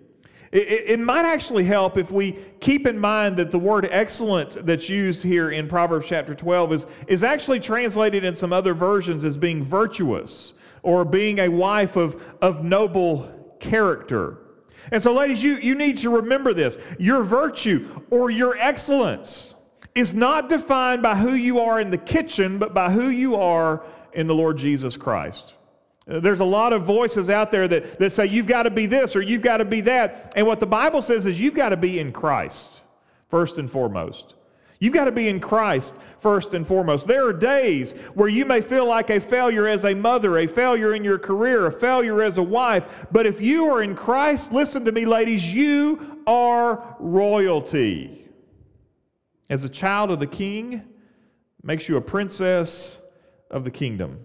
It, 0.51 0.67
it, 0.67 0.89
it, 0.91 0.99
might 0.99 1.25
actually 1.25 1.65
help 1.65 1.97
if 1.97 2.09
we 2.09 2.37
keep 2.61 2.87
in 2.87 2.97
mind 2.97 3.35
that 3.37 3.51
the 3.51 3.59
word 3.59 3.89
excellent 3.91 4.65
that's 4.65 4.87
used 4.87 5.21
here 5.21 5.51
in 5.51 5.67
Proverbs 5.67 6.07
chapter 6.07 6.33
12 6.33 6.73
is, 6.73 6.87
is 7.07 7.23
actually 7.23 7.59
translated 7.59 8.23
in 8.23 8.33
some 8.33 8.53
other 8.53 8.73
versions 8.73 9.25
as 9.25 9.35
being 9.35 9.65
virtuous 9.65 10.53
or 10.83 11.03
being 11.03 11.39
a 11.39 11.49
wife 11.49 11.97
of, 11.97 12.21
of 12.41 12.63
noble 12.63 13.57
character. 13.59 14.37
And 14.91 15.01
so, 15.01 15.13
ladies, 15.13 15.43
you, 15.43 15.57
you 15.57 15.75
need 15.75 15.97
to 15.99 16.09
remember 16.09 16.53
this. 16.53 16.77
Your 16.97 17.23
virtue 17.23 18.01
or 18.09 18.29
your 18.29 18.57
excellence 18.57 19.55
is 19.95 20.13
not 20.13 20.49
defined 20.49 21.01
by 21.01 21.15
who 21.15 21.33
you 21.33 21.59
are 21.59 21.79
in 21.79 21.89
the 21.89 21.97
kitchen, 21.97 22.59
but 22.59 22.73
by 22.73 22.89
who 22.89 23.09
you 23.09 23.35
are 23.35 23.83
in 24.13 24.27
the 24.27 24.35
Lord 24.35 24.57
Jesus 24.57 24.95
Christ. 24.95 25.55
There's 26.07 26.39
a 26.39 26.45
lot 26.45 26.71
of 26.71 26.83
voices 26.83 27.29
out 27.29 27.51
there 27.51 27.67
that, 27.67 27.99
that 27.99 28.11
say 28.11 28.27
you've 28.27 28.47
got 28.47 28.63
to 28.63 28.69
be 28.69 28.85
this 28.85 29.15
or 29.15 29.21
you've 29.21 29.41
got 29.41 29.57
to 29.57 29.65
be 29.65 29.81
that. 29.81 30.33
And 30.37 30.47
what 30.47 30.61
the 30.61 30.65
Bible 30.65 31.01
says 31.01 31.25
is 31.25 31.39
you've 31.39 31.53
got 31.53 31.69
to 31.69 31.77
be 31.77 31.99
in 31.99 32.13
Christ, 32.13 32.81
first 33.29 33.57
and 33.57 33.69
foremost. 33.69 34.35
You've 34.79 34.93
got 34.93 35.05
to 35.05 35.11
be 35.11 35.27
in 35.27 35.39
Christ 35.39 35.93
first 36.19 36.53
and 36.53 36.65
foremost. 36.65 37.07
There 37.07 37.25
are 37.25 37.33
days 37.33 37.93
where 38.13 38.27
you 38.27 38.45
may 38.45 38.61
feel 38.61 38.85
like 38.85 39.09
a 39.09 39.19
failure 39.19 39.67
as 39.67 39.85
a 39.85 39.95
mother, 39.95 40.39
a 40.39 40.47
failure 40.47 40.93
in 40.93 41.03
your 41.03 41.17
career, 41.17 41.65
a 41.67 41.71
failure 41.71 42.21
as 42.21 42.37
a 42.37 42.43
wife. 42.43 42.87
But 43.11 43.25
if 43.25 43.41
you 43.41 43.69
are 43.69 43.81
in 43.81 43.95
Christ, 43.95 44.51
listen 44.51 44.85
to 44.85 44.91
me, 44.91 45.05
ladies, 45.05 45.45
you 45.45 46.21
are 46.27 46.95
royalty. 46.99 48.29
As 49.49 49.63
a 49.63 49.69
child 49.69 50.11
of 50.11 50.19
the 50.19 50.27
king, 50.27 50.83
makes 51.63 51.89
you 51.89 51.97
a 51.97 52.01
princess 52.01 52.99
of 53.49 53.63
the 53.63 53.71
kingdom. 53.71 54.19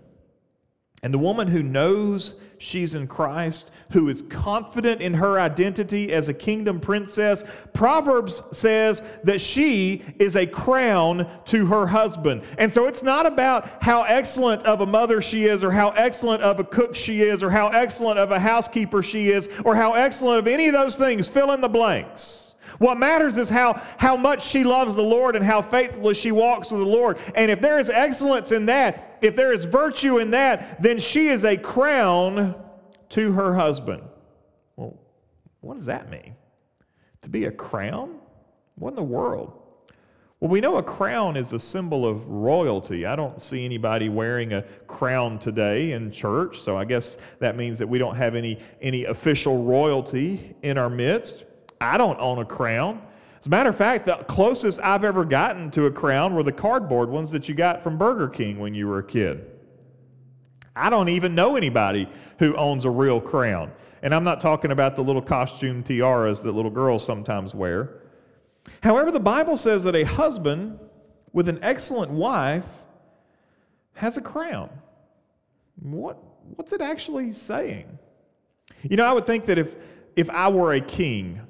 And 1.03 1.13
the 1.13 1.19
woman 1.19 1.49
who 1.49 1.63
knows 1.63 2.41
she's 2.63 2.95
in 2.95 3.09
Christ, 3.09 3.73
who 3.91 4.09
is 4.09 4.23
confident 4.23 5.03
in 5.03 5.13
her 5.15 5.41
identity 5.41 6.13
as 6.13 6.29
a 6.29 6.35
kingdom 6.35 6.81
princess, 6.81 7.43
Proverbs 7.73 8.43
says 8.53 9.03
that 9.25 9.41
she 9.41 10.05
is 10.19 10.37
a 10.37 10.47
crown 10.47 11.29
to 11.47 11.67
her 11.67 11.87
husband. 11.87 12.43
And 12.59 12.73
so 12.73 12.87
it's 12.87 13.03
not 13.03 13.27
about 13.27 13.83
how 13.83 14.03
excellent 14.03 14.63
of 14.63 14.81
a 14.81 14.87
mother 14.87 15.21
she 15.21 15.47
is, 15.47 15.65
or 15.65 15.73
how 15.73 15.91
excellent 15.91 16.43
of 16.43 16.61
a 16.61 16.65
cook 16.65 16.95
she 16.95 17.23
is, 17.23 17.43
or 17.43 17.51
how 17.51 17.69
excellent 17.69 18.19
of 18.19 18.31
a 18.31 18.39
housekeeper 18.39 19.03
she 19.03 19.31
is, 19.31 19.49
or 19.65 19.75
how 19.75 19.95
excellent 19.95 20.39
of 20.39 20.47
any 20.47 20.69
of 20.69 20.73
those 20.73 20.97
things. 20.97 21.29
Fill 21.29 21.53
in 21.53 21.61
the 21.61 21.69
blanks. 21.69 22.42
What 22.83 22.99
matters 22.99 23.37
is 23.37 23.49
how, 23.49 23.81
how 23.97 24.17
much 24.17 24.45
she 24.45 24.65
loves 24.65 24.97
the 24.97 25.05
Lord 25.05 25.37
and 25.37 25.45
how 25.45 25.63
faithfully 25.63 26.15
she 26.15 26.33
walks 26.33 26.73
with 26.73 26.81
the 26.81 26.87
Lord. 26.87 27.17
And 27.37 27.49
if 27.49 27.61
there 27.61 27.79
is 27.79 27.89
excellence 27.89 28.51
in 28.51 28.67
that, 28.67 29.19
if 29.23 29.37
there 29.37 29.53
is 29.53 29.67
virtue 29.67 30.19
in 30.19 30.33
that, 30.33 30.83
then 30.83 30.99
she 30.99 31.29
is 31.29 31.45
a 31.45 31.57
crown 31.57 32.57
to 33.11 33.31
her 33.35 33.55
husband. 33.55 34.03
Well, 34.75 34.99
what 35.61 35.77
does 35.77 35.87
that 35.87 36.11
mean? 36.11 36.35
To 37.21 37.29
be 37.29 37.45
a 37.45 37.53
crown? 37.53 38.17
What 38.75 38.89
in 38.89 38.97
the 38.97 39.03
world? 39.05 39.53
Well, 40.41 40.51
we 40.51 40.61
know 40.61 40.79
a 40.79 40.83
crown 40.83 41.37
is 41.37 41.53
a 41.53 41.61
symbol 41.61 42.05
of 42.05 42.27
royalty. 42.27 43.07
I 43.07 43.15
don't 43.15 43.41
see 43.41 43.65
anybody 43.65 44.09
wearing 44.09 44.55
a 44.55 44.63
crown 44.89 45.39
today 45.39 45.93
in 45.93 46.11
church, 46.11 46.59
so 46.59 46.77
I 46.77 46.85
guess 46.85 47.19
that 47.39 47.57
means 47.57 47.79
that 47.79 47.87
we 47.87 48.01
don't 48.01 48.17
have 48.17 48.35
any, 48.35 48.59
any 48.81 49.05
official 49.05 49.63
royalty 49.63 50.57
in 50.63 50.79
our 50.79 50.91
midst. 50.91 51.45
I 51.83 51.97
don't 51.97 52.19
own 52.21 52.39
a 52.39 52.45
crown. 52.45 53.03
As 53.39 53.47
a 53.47 53.51
matter 53.51 53.71
of 53.71 53.77
fact, 53.77 54.07
the 54.07 54.17
closest 54.29 54.81
I've 54.81 55.05
ever 55.05 55.25
gotten 55.25 55.71
to 55.73 55.87
a 55.87 55.91
crown 55.91 56.35
were 56.35 56.45
the 56.45 56.53
cardboard 56.53 57.09
ones 57.09 57.31
that 57.33 57.49
you 57.49 57.55
got 57.55 57.83
from 57.83 57.99
Burger 57.99 58.29
King 58.29 58.59
when 58.61 58.73
you 58.73 58.87
were 58.87 59.01
a 59.01 59.05
kid. 59.05 59.47
I 60.77 60.89
don't 60.91 61.09
even 61.09 61.35
know 61.35 61.57
anybody 61.57 62.09
who 62.39 62.57
owns 62.57 62.85
a 62.85 62.91
real 62.91 63.21
crown. 63.21 63.73
And 64.03 64.15
I'm 64.15 64.25
not 64.25 64.41
talking 64.41 64.71
about 64.71 64.97
the 64.97 65.03
little 65.03 65.23
costume 65.23 65.83
tiaras 65.83 66.41
that 66.41 66.53
little 66.53 66.71
girls 66.71 67.05
sometimes 67.05 67.55
wear. 67.55 68.03
However, 68.83 69.11
the 69.11 69.21
Bible 69.21 69.57
says 69.57 69.83
that 69.85 69.95
a 69.95 70.05
husband 70.05 70.79
with 71.33 71.49
an 71.49 71.59
excellent 71.63 72.11
wife 72.11 72.67
has 73.95 74.17
a 74.17 74.21
crown. 74.21 74.71
What, 75.81 76.19
what's 76.57 76.73
it 76.73 76.81
actually 76.81 77.33
saying? 77.33 77.99
You 78.83 78.97
know, 78.97 79.05
I 79.05 79.13
would 79.13 79.27
think 79.27 79.47
that 79.47 79.59
if, 79.59 79.75
if 80.17 80.31
I 80.31 80.49
were 80.49 80.75
a 80.75 80.81
king, 80.81 81.41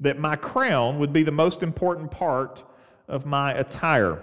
that 0.00 0.18
my 0.18 0.36
crown 0.36 0.98
would 0.98 1.12
be 1.12 1.22
the 1.22 1.32
most 1.32 1.62
important 1.62 2.10
part 2.10 2.64
of 3.08 3.26
my 3.26 3.52
attire. 3.54 4.22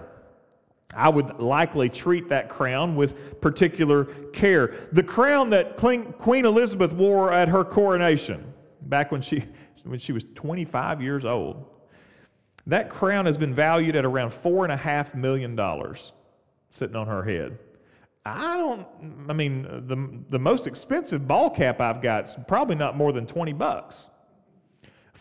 I 0.94 1.08
would 1.08 1.38
likely 1.38 1.88
treat 1.88 2.28
that 2.30 2.48
crown 2.48 2.96
with 2.96 3.40
particular 3.40 4.04
care. 4.32 4.88
The 4.92 5.02
crown 5.02 5.50
that 5.50 5.76
Queen 5.76 6.44
Elizabeth 6.44 6.92
wore 6.92 7.32
at 7.32 7.48
her 7.48 7.62
coronation, 7.62 8.52
back 8.82 9.12
when 9.12 9.20
she, 9.20 9.44
when 9.84 9.98
she 9.98 10.12
was 10.12 10.24
25 10.34 11.02
years 11.02 11.24
old, 11.24 11.64
that 12.66 12.90
crown 12.90 13.26
has 13.26 13.38
been 13.38 13.54
valued 13.54 13.96
at 13.96 14.04
around 14.04 14.30
$4.5 14.30 15.14
million 15.14 15.58
sitting 16.70 16.96
on 16.96 17.06
her 17.06 17.22
head. 17.22 17.58
I 18.26 18.56
don't, 18.56 18.86
I 19.28 19.32
mean, 19.32 19.62
the, 19.62 20.22
the 20.30 20.38
most 20.38 20.66
expensive 20.66 21.26
ball 21.26 21.48
cap 21.48 21.80
I've 21.80 22.02
got 22.02 22.24
is 22.24 22.36
probably 22.46 22.74
not 22.74 22.96
more 22.96 23.12
than 23.12 23.26
20 23.26 23.54
bucks. 23.54 24.06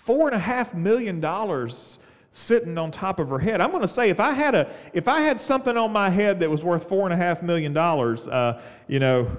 Four 0.07 0.27
and 0.27 0.35
a 0.35 0.39
half 0.39 0.73
million 0.73 1.19
dollars 1.19 1.99
sitting 2.31 2.77
on 2.77 2.91
top 2.91 3.19
of 3.19 3.27
her 3.27 3.39
head. 3.39 3.59
I'm 3.59 3.71
going 3.71 3.81
to 3.81 3.89
say 3.89 4.09
if 4.09 4.21
I 4.21 4.31
had 4.31 4.55
a, 4.55 4.71
if 4.93 5.09
I 5.09 5.19
had 5.19 5.37
something 5.37 5.75
on 5.75 5.91
my 5.91 6.09
head 6.09 6.39
that 6.39 6.49
was 6.49 6.63
worth 6.63 6.87
four 6.87 7.03
and 7.05 7.13
a 7.13 7.17
half 7.17 7.43
million 7.43 7.73
dollars, 7.73 8.25
uh, 8.29 8.61
you 8.87 8.99
know, 8.99 9.29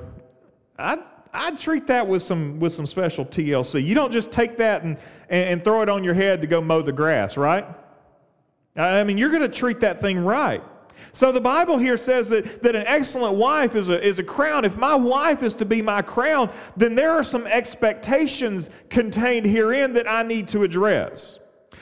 I'd, 0.79 0.99
I'd 1.33 1.59
treat 1.59 1.87
that 1.87 2.07
with 2.07 2.23
some, 2.23 2.61
with 2.61 2.75
some 2.75 2.85
special 2.85 3.25
TLC. 3.25 3.83
You 3.83 3.95
don't 3.95 4.13
just 4.13 4.31
take 4.31 4.59
that 4.59 4.83
and, 4.83 4.99
and, 5.31 5.49
and 5.49 5.65
throw 5.65 5.81
it 5.81 5.89
on 5.89 6.05
your 6.05 6.13
head 6.13 6.43
to 6.43 6.47
go 6.47 6.61
mow 6.61 6.83
the 6.83 6.93
grass, 6.93 7.39
right? 7.39 7.67
I 8.77 9.03
mean, 9.05 9.17
you're 9.17 9.31
going 9.31 9.41
to 9.41 9.49
treat 9.49 9.81
that 9.81 10.03
thing 10.03 10.19
right. 10.19 10.63
So 11.13 11.33
the 11.33 11.41
Bible 11.41 11.79
here 11.79 11.97
says 11.97 12.29
that, 12.29 12.63
that 12.63 12.77
an 12.77 12.87
excellent 12.87 13.37
wife 13.37 13.75
is 13.75 13.89
a, 13.89 14.05
is 14.05 14.19
a 14.19 14.23
crown. 14.23 14.65
If 14.65 14.77
my 14.77 14.95
wife 14.95 15.43
is 15.43 15.55
to 15.55 15.65
be 15.65 15.83
my 15.83 16.03
crown, 16.03 16.53
then 16.77 16.95
there 16.95 17.11
are 17.11 17.23
some 17.23 17.47
expectations 17.47 18.71
contained 18.91 19.47
herein 19.47 19.93
that 19.95 20.09
I 20.09 20.23
need 20.23 20.49
to 20.49 20.63
address. 20.63 21.39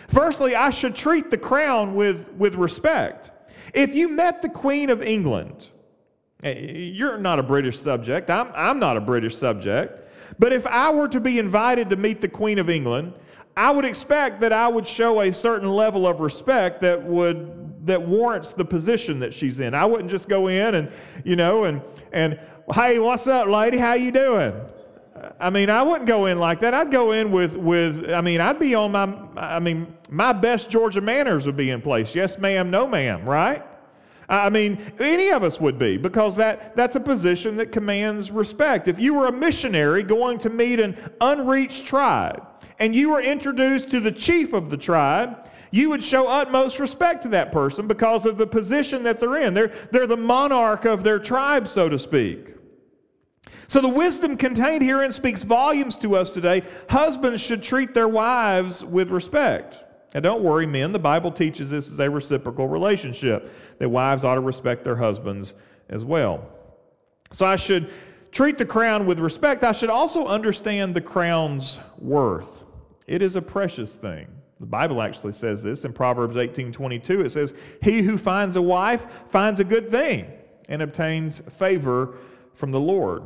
Firstly, 0.08 0.54
I 0.54 0.70
should 0.70 0.94
treat 0.94 1.30
the 1.30 1.38
crown 1.38 1.94
with, 1.94 2.28
with 2.32 2.54
respect. 2.54 3.30
If 3.74 3.94
you 3.94 4.08
met 4.08 4.42
the 4.42 4.48
Queen 4.48 4.90
of 4.90 5.02
England, 5.02 5.66
eh, 6.42 6.52
you're 6.52 7.18
not 7.18 7.38
a 7.38 7.42
British 7.42 7.78
subject, 7.78 8.30
I'm, 8.30 8.50
I'm 8.54 8.78
not 8.78 8.96
a 8.96 9.00
British 9.00 9.36
subject, 9.36 10.02
but 10.38 10.52
if 10.52 10.66
I 10.66 10.90
were 10.90 11.08
to 11.08 11.20
be 11.20 11.38
invited 11.38 11.90
to 11.90 11.96
meet 11.96 12.20
the 12.20 12.28
Queen 12.28 12.58
of 12.58 12.70
England, 12.70 13.12
I 13.56 13.70
would 13.70 13.84
expect 13.84 14.40
that 14.40 14.52
I 14.52 14.68
would 14.68 14.86
show 14.86 15.22
a 15.22 15.32
certain 15.32 15.68
level 15.68 16.06
of 16.06 16.20
respect 16.20 16.82
that 16.82 17.02
would 17.02 17.65
that 17.86 18.00
warrants 18.00 18.52
the 18.52 18.64
position 18.64 19.18
that 19.20 19.32
she's 19.32 19.60
in. 19.60 19.74
I 19.74 19.84
wouldn't 19.84 20.10
just 20.10 20.28
go 20.28 20.48
in 20.48 20.74
and, 20.74 20.90
you 21.24 21.36
know, 21.36 21.64
and 21.64 21.80
and 22.12 22.38
hey, 22.74 22.98
what's 22.98 23.26
up, 23.26 23.48
lady? 23.48 23.78
How 23.78 23.94
you 23.94 24.12
doing? 24.12 24.54
I 25.40 25.50
mean, 25.50 25.70
I 25.70 25.82
wouldn't 25.82 26.06
go 26.06 26.26
in 26.26 26.38
like 26.38 26.60
that. 26.60 26.74
I'd 26.74 26.92
go 26.92 27.12
in 27.12 27.32
with 27.32 27.56
with 27.56 28.10
I 28.10 28.20
mean, 28.20 28.40
I'd 28.40 28.58
be 28.58 28.74
on 28.74 28.92
my 28.92 29.04
I 29.36 29.58
mean, 29.58 29.96
my 30.10 30.32
best 30.32 30.68
Georgia 30.68 31.00
manners 31.00 31.46
would 31.46 31.56
be 31.56 31.70
in 31.70 31.80
place. 31.80 32.14
Yes, 32.14 32.38
ma'am, 32.38 32.70
no 32.70 32.86
ma'am, 32.86 33.26
right? 33.26 33.64
I 34.28 34.50
mean, 34.50 34.92
any 34.98 35.30
of 35.30 35.44
us 35.44 35.60
would 35.60 35.78
be 35.78 35.96
because 35.96 36.34
that, 36.36 36.74
that's 36.76 36.96
a 36.96 37.00
position 37.00 37.56
that 37.58 37.70
commands 37.70 38.32
respect. 38.32 38.88
If 38.88 38.98
you 38.98 39.14
were 39.14 39.28
a 39.28 39.32
missionary 39.32 40.02
going 40.02 40.38
to 40.38 40.50
meet 40.50 40.80
an 40.80 40.96
unreached 41.20 41.86
tribe 41.86 42.44
and 42.80 42.94
you 42.94 43.10
were 43.10 43.20
introduced 43.20 43.88
to 43.90 44.00
the 44.00 44.10
chief 44.10 44.52
of 44.52 44.68
the 44.68 44.76
tribe, 44.76 45.48
you 45.70 45.90
would 45.90 46.02
show 46.02 46.28
utmost 46.28 46.78
respect 46.78 47.22
to 47.22 47.28
that 47.30 47.52
person 47.52 47.86
because 47.86 48.26
of 48.26 48.38
the 48.38 48.46
position 48.46 49.02
that 49.02 49.20
they're 49.20 49.38
in. 49.38 49.54
They're, 49.54 49.72
they're 49.90 50.06
the 50.06 50.16
monarch 50.16 50.84
of 50.84 51.02
their 51.02 51.18
tribe, 51.18 51.68
so 51.68 51.88
to 51.88 51.98
speak. 51.98 52.54
So 53.68 53.80
the 53.80 53.88
wisdom 53.88 54.36
contained 54.36 54.82
herein 54.82 55.10
speaks 55.10 55.42
volumes 55.42 55.96
to 55.98 56.16
us 56.16 56.32
today. 56.32 56.62
Husbands 56.88 57.40
should 57.40 57.62
treat 57.62 57.94
their 57.94 58.08
wives 58.08 58.84
with 58.84 59.10
respect. 59.10 59.80
And 60.14 60.22
don't 60.22 60.42
worry, 60.42 60.66
men, 60.66 60.92
the 60.92 60.98
Bible 60.98 61.32
teaches 61.32 61.68
this 61.68 61.88
is 61.88 61.98
a 61.98 62.08
reciprocal 62.08 62.68
relationship, 62.68 63.52
that 63.78 63.88
wives 63.88 64.24
ought 64.24 64.36
to 64.36 64.40
respect 64.40 64.84
their 64.84 64.96
husbands 64.96 65.54
as 65.88 66.04
well. 66.04 66.48
So 67.32 67.44
I 67.44 67.56
should 67.56 67.90
treat 68.30 68.56
the 68.56 68.64
crown 68.64 69.04
with 69.04 69.18
respect. 69.18 69.64
I 69.64 69.72
should 69.72 69.90
also 69.90 70.26
understand 70.26 70.94
the 70.94 71.00
crown's 71.00 71.78
worth. 71.98 72.64
It 73.06 73.20
is 73.20 73.36
a 73.36 73.42
precious 73.42 73.96
thing. 73.96 74.28
The 74.58 74.66
Bible 74.66 75.02
actually 75.02 75.32
says 75.32 75.62
this 75.62 75.84
in 75.84 75.92
Proverbs 75.92 76.36
18:22. 76.36 77.20
It 77.24 77.30
says, 77.30 77.54
"He 77.82 78.02
who 78.02 78.16
finds 78.16 78.56
a 78.56 78.62
wife 78.62 79.06
finds 79.28 79.60
a 79.60 79.64
good 79.64 79.90
thing 79.90 80.26
and 80.68 80.82
obtains 80.82 81.40
favor 81.58 82.14
from 82.54 82.70
the 82.70 82.80
Lord." 82.80 83.22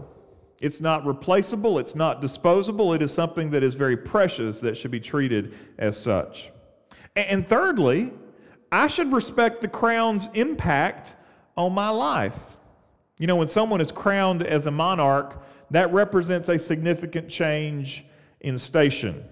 It's 0.60 0.80
not 0.80 1.06
replaceable, 1.06 1.78
it's 1.78 1.94
not 1.94 2.20
disposable, 2.20 2.92
it 2.92 3.00
is 3.00 3.12
something 3.12 3.50
that 3.50 3.62
is 3.62 3.74
very 3.74 3.96
precious 3.96 4.60
that 4.60 4.76
should 4.76 4.90
be 4.90 5.00
treated 5.00 5.54
as 5.78 5.96
such. 5.96 6.50
And 7.16 7.46
thirdly, 7.46 8.12
I 8.70 8.86
should 8.86 9.12
respect 9.12 9.62
the 9.62 9.68
crown's 9.68 10.28
impact 10.34 11.16
on 11.56 11.72
my 11.72 11.88
life. 11.88 12.58
You 13.18 13.26
know, 13.26 13.36
when 13.36 13.48
someone 13.48 13.80
is 13.80 13.90
crowned 13.90 14.42
as 14.42 14.66
a 14.66 14.70
monarch, 14.70 15.42
that 15.70 15.92
represents 15.92 16.48
a 16.48 16.58
significant 16.58 17.28
change 17.28 18.04
in 18.40 18.58
station. 18.58 19.24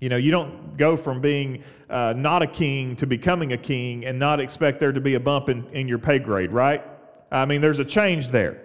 You 0.00 0.10
know, 0.10 0.16
you 0.16 0.30
don't 0.30 0.76
go 0.76 0.96
from 0.96 1.20
being 1.20 1.64
uh, 1.88 2.12
not 2.16 2.42
a 2.42 2.46
king 2.46 2.96
to 2.96 3.06
becoming 3.06 3.52
a 3.52 3.56
king 3.56 4.04
and 4.04 4.18
not 4.18 4.40
expect 4.40 4.78
there 4.78 4.92
to 4.92 5.00
be 5.00 5.14
a 5.14 5.20
bump 5.20 5.48
in, 5.48 5.66
in 5.72 5.88
your 5.88 5.98
pay 5.98 6.18
grade, 6.18 6.52
right? 6.52 6.82
I 7.30 7.46
mean, 7.46 7.60
there's 7.60 7.78
a 7.78 7.84
change 7.84 8.28
there. 8.28 8.60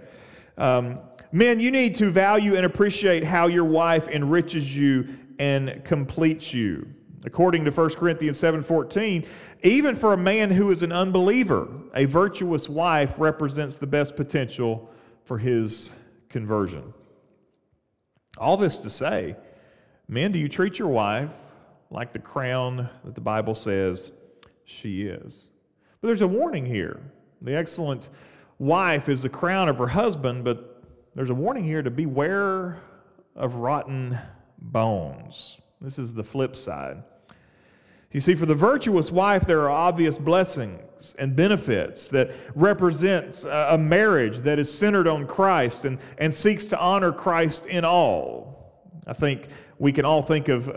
Um, 0.58 1.00
men, 1.32 1.60
you 1.60 1.72
need 1.72 1.96
to 1.96 2.12
value 2.12 2.56
and 2.56 2.66
appreciate 2.66 3.24
how 3.24 3.48
your 3.48 3.64
wife 3.64 4.08
enriches 4.10 4.76
you 4.76 5.08
and 5.40 5.84
completes 5.86 6.54
you. 6.54 6.88
According 7.24 7.66
to 7.66 7.72
1 7.72 7.90
Corinthians 7.92 8.38
7:14, 8.38 9.26
even 9.64 9.96
for 9.96 10.14
a 10.14 10.18
man 10.18 10.50
who 10.50 10.72
is 10.72 10.82
an 10.82 10.92
unbeliever, 10.92 11.68
a 11.96 12.06
virtuous 12.06 12.68
wife 12.68 13.14
represents 13.18 13.76
the 13.76 13.88
best 13.88 14.16
potential 14.16 14.90
for 15.24 15.38
his 15.38 15.92
conversion. 16.30 16.94
All 18.38 18.58
this 18.58 18.78
to 18.78 18.90
say, 18.90 19.36
Men, 20.12 20.34
do 20.34 20.40
you 20.40 20.50
treat 20.50 20.78
your 20.78 20.90
wife 20.90 21.32
like 21.90 22.12
the 22.12 22.20
crown 22.20 22.90
that 23.06 23.16
the 23.16 23.22
Bible 23.22 23.56
says 23.56 24.12
she 24.66 25.04
is? 25.04 25.48
But 26.02 26.08
there's 26.08 26.20
a 26.20 26.28
warning 26.28 26.66
here. 26.66 27.00
The 27.42 27.56
excellent 27.56 28.10
wife 28.60 29.08
is 29.08 29.22
the 29.22 29.30
crown 29.30 29.70
of 29.70 29.78
her 29.78 29.88
husband, 29.88 30.44
but 30.44 30.84
there's 31.16 31.30
a 31.30 31.34
warning 31.34 31.64
here 31.64 31.82
to 31.82 31.90
beware 31.90 32.82
of 33.38 33.56
rotten 33.56 34.20
bones. 34.60 35.58
This 35.80 35.98
is 35.98 36.14
the 36.14 36.26
flip 36.26 36.58
side. 36.58 37.02
You 38.12 38.20
see, 38.20 38.36
for 38.36 38.46
the 38.46 38.54
virtuous 38.54 39.12
wife, 39.12 39.48
there 39.48 39.62
are 39.62 39.70
obvious 39.70 40.18
blessings 40.18 41.16
and 41.20 41.38
benefits 41.38 42.10
that 42.10 42.32
represent 42.54 43.46
a 43.46 43.78
marriage 43.78 44.40
that 44.40 44.60
is 44.60 44.70
centered 44.70 45.08
on 45.08 45.26
Christ 45.26 45.86
and, 45.86 46.00
and 46.18 46.34
seeks 46.34 46.66
to 46.66 46.78
honor 46.78 47.14
Christ 47.14 47.66
in 47.68 47.86
all. 47.86 48.61
I 49.08 49.14
think 49.14 49.48
we 49.80 49.92
can 49.92 50.06
all 50.06 50.22
think 50.22 50.48
of, 50.48 50.70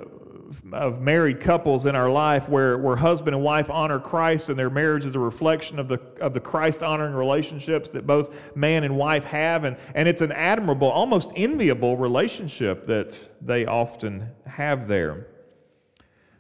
of 0.73 1.01
married 1.01 1.41
couples 1.41 1.87
in 1.87 1.95
our 1.95 2.11
life 2.11 2.49
where, 2.49 2.79
where 2.79 2.97
husband 2.97 3.35
and 3.35 3.45
wife 3.45 3.71
honor 3.71 4.01
Christ 4.01 4.49
and 4.49 4.59
their 4.59 4.71
marriage 4.71 5.05
is 5.05 5.15
a 5.15 5.19
reflection 5.19 5.79
of 5.79 5.89
the, 5.89 6.01
of 6.21 6.33
the 6.33 6.41
Christ 6.41 6.83
honoring 6.83 7.15
relationships 7.15 7.91
that 7.91 8.07
both 8.07 8.35
man 8.55 8.85
and 8.85 8.97
wife 8.97 9.25
have. 9.25 9.65
And, 9.65 9.77
and 9.95 10.09
it's 10.09 10.23
an 10.23 10.33
admirable, 10.33 10.91
almost 10.91 11.33
enviable 11.37 11.97
relationship 11.97 12.87
that 12.87 13.19
they 13.43 13.67
often 13.67 14.31
have 14.47 14.89
there. 14.89 15.27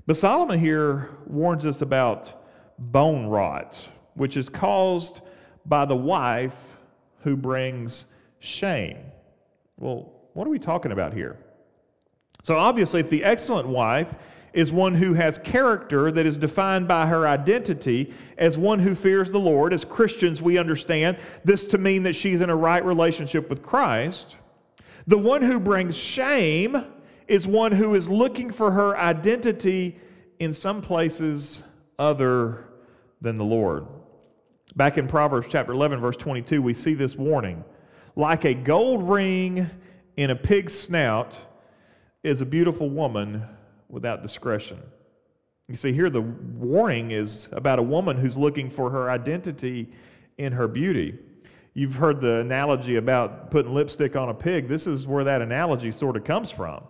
But 0.06 0.16
Solomon 0.16 0.58
here 0.58 1.10
warns 1.26 1.64
us 1.64 1.80
about 1.80 2.32
bone 2.78 3.26
rot, 3.26 3.80
which 4.14 4.36
is 4.36 4.48
caused 4.48 5.20
by 5.66 5.84
the 5.84 5.96
wife 5.96 6.56
who 7.20 7.36
brings 7.36 8.06
shame. 8.38 8.98
Well, 9.78 10.12
what 10.34 10.46
are 10.46 10.50
we 10.50 10.58
talking 10.58 10.92
about 10.92 11.14
here? 11.14 11.38
So, 12.42 12.56
obviously, 12.56 13.00
if 13.00 13.08
the 13.08 13.24
excellent 13.24 13.68
wife 13.68 14.14
is 14.52 14.70
one 14.70 14.94
who 14.94 15.14
has 15.14 15.36
character 15.38 16.12
that 16.12 16.26
is 16.26 16.38
defined 16.38 16.86
by 16.86 17.06
her 17.06 17.26
identity 17.26 18.14
as 18.38 18.56
one 18.56 18.78
who 18.78 18.94
fears 18.94 19.30
the 19.30 19.38
Lord, 19.38 19.74
as 19.74 19.84
Christians, 19.84 20.40
we 20.40 20.58
understand 20.58 21.18
this 21.44 21.66
to 21.66 21.78
mean 21.78 22.02
that 22.04 22.14
she's 22.14 22.40
in 22.40 22.50
a 22.50 22.56
right 22.56 22.84
relationship 22.84 23.50
with 23.50 23.62
Christ. 23.62 24.36
The 25.06 25.18
one 25.18 25.42
who 25.42 25.58
brings 25.58 25.96
shame 25.96 26.86
is 27.26 27.46
one 27.46 27.72
who 27.72 27.94
is 27.94 28.08
looking 28.08 28.50
for 28.50 28.70
her 28.70 28.96
identity 28.96 29.98
in 30.38 30.52
some 30.52 30.80
places 30.80 31.62
other 31.98 32.68
than 33.20 33.36
the 33.36 33.44
Lord. 33.44 33.86
Back 34.76 34.98
in 34.98 35.08
Proverbs 35.08 35.46
chapter 35.50 35.72
11, 35.72 36.00
verse 36.00 36.16
22, 36.16 36.60
we 36.62 36.74
see 36.74 36.94
this 36.94 37.16
warning. 37.16 37.64
Like 38.16 38.44
a 38.44 38.54
gold 38.54 39.08
ring 39.08 39.68
in 40.16 40.30
a 40.30 40.36
pig's 40.36 40.78
snout, 40.78 41.38
is 42.24 42.40
a 42.40 42.46
beautiful 42.46 42.88
woman 42.88 43.44
without 43.88 44.22
discretion. 44.22 44.80
You 45.68 45.76
see, 45.76 45.92
here 45.92 46.10
the 46.10 46.22
warning 46.22 47.10
is 47.10 47.48
about 47.52 47.78
a 47.78 47.82
woman 47.82 48.16
who's 48.16 48.36
looking 48.36 48.70
for 48.70 48.90
her 48.90 49.10
identity 49.10 49.92
in 50.38 50.52
her 50.52 50.66
beauty. 50.66 51.18
You've 51.74 51.94
heard 51.94 52.20
the 52.20 52.40
analogy 52.40 52.96
about 52.96 53.50
putting 53.50 53.74
lipstick 53.74 54.16
on 54.16 54.30
a 54.30 54.34
pig. 54.34 54.68
This 54.68 54.86
is 54.86 55.06
where 55.06 55.24
that 55.24 55.42
analogy 55.42 55.92
sort 55.92 56.16
of 56.16 56.24
comes 56.24 56.50
from. 56.50 56.82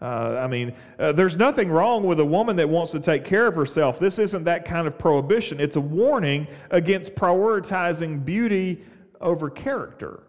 Uh, 0.00 0.40
I 0.40 0.46
mean, 0.46 0.74
uh, 0.98 1.12
there's 1.12 1.36
nothing 1.36 1.70
wrong 1.70 2.04
with 2.04 2.18
a 2.20 2.24
woman 2.24 2.56
that 2.56 2.68
wants 2.68 2.92
to 2.92 3.00
take 3.00 3.24
care 3.24 3.46
of 3.46 3.54
herself. 3.54 4.00
This 4.00 4.18
isn't 4.18 4.44
that 4.44 4.64
kind 4.64 4.86
of 4.86 4.98
prohibition. 4.98 5.60
It's 5.60 5.76
a 5.76 5.80
warning 5.80 6.48
against 6.70 7.14
prioritizing 7.14 8.24
beauty 8.24 8.84
over 9.20 9.48
character. 9.48 10.24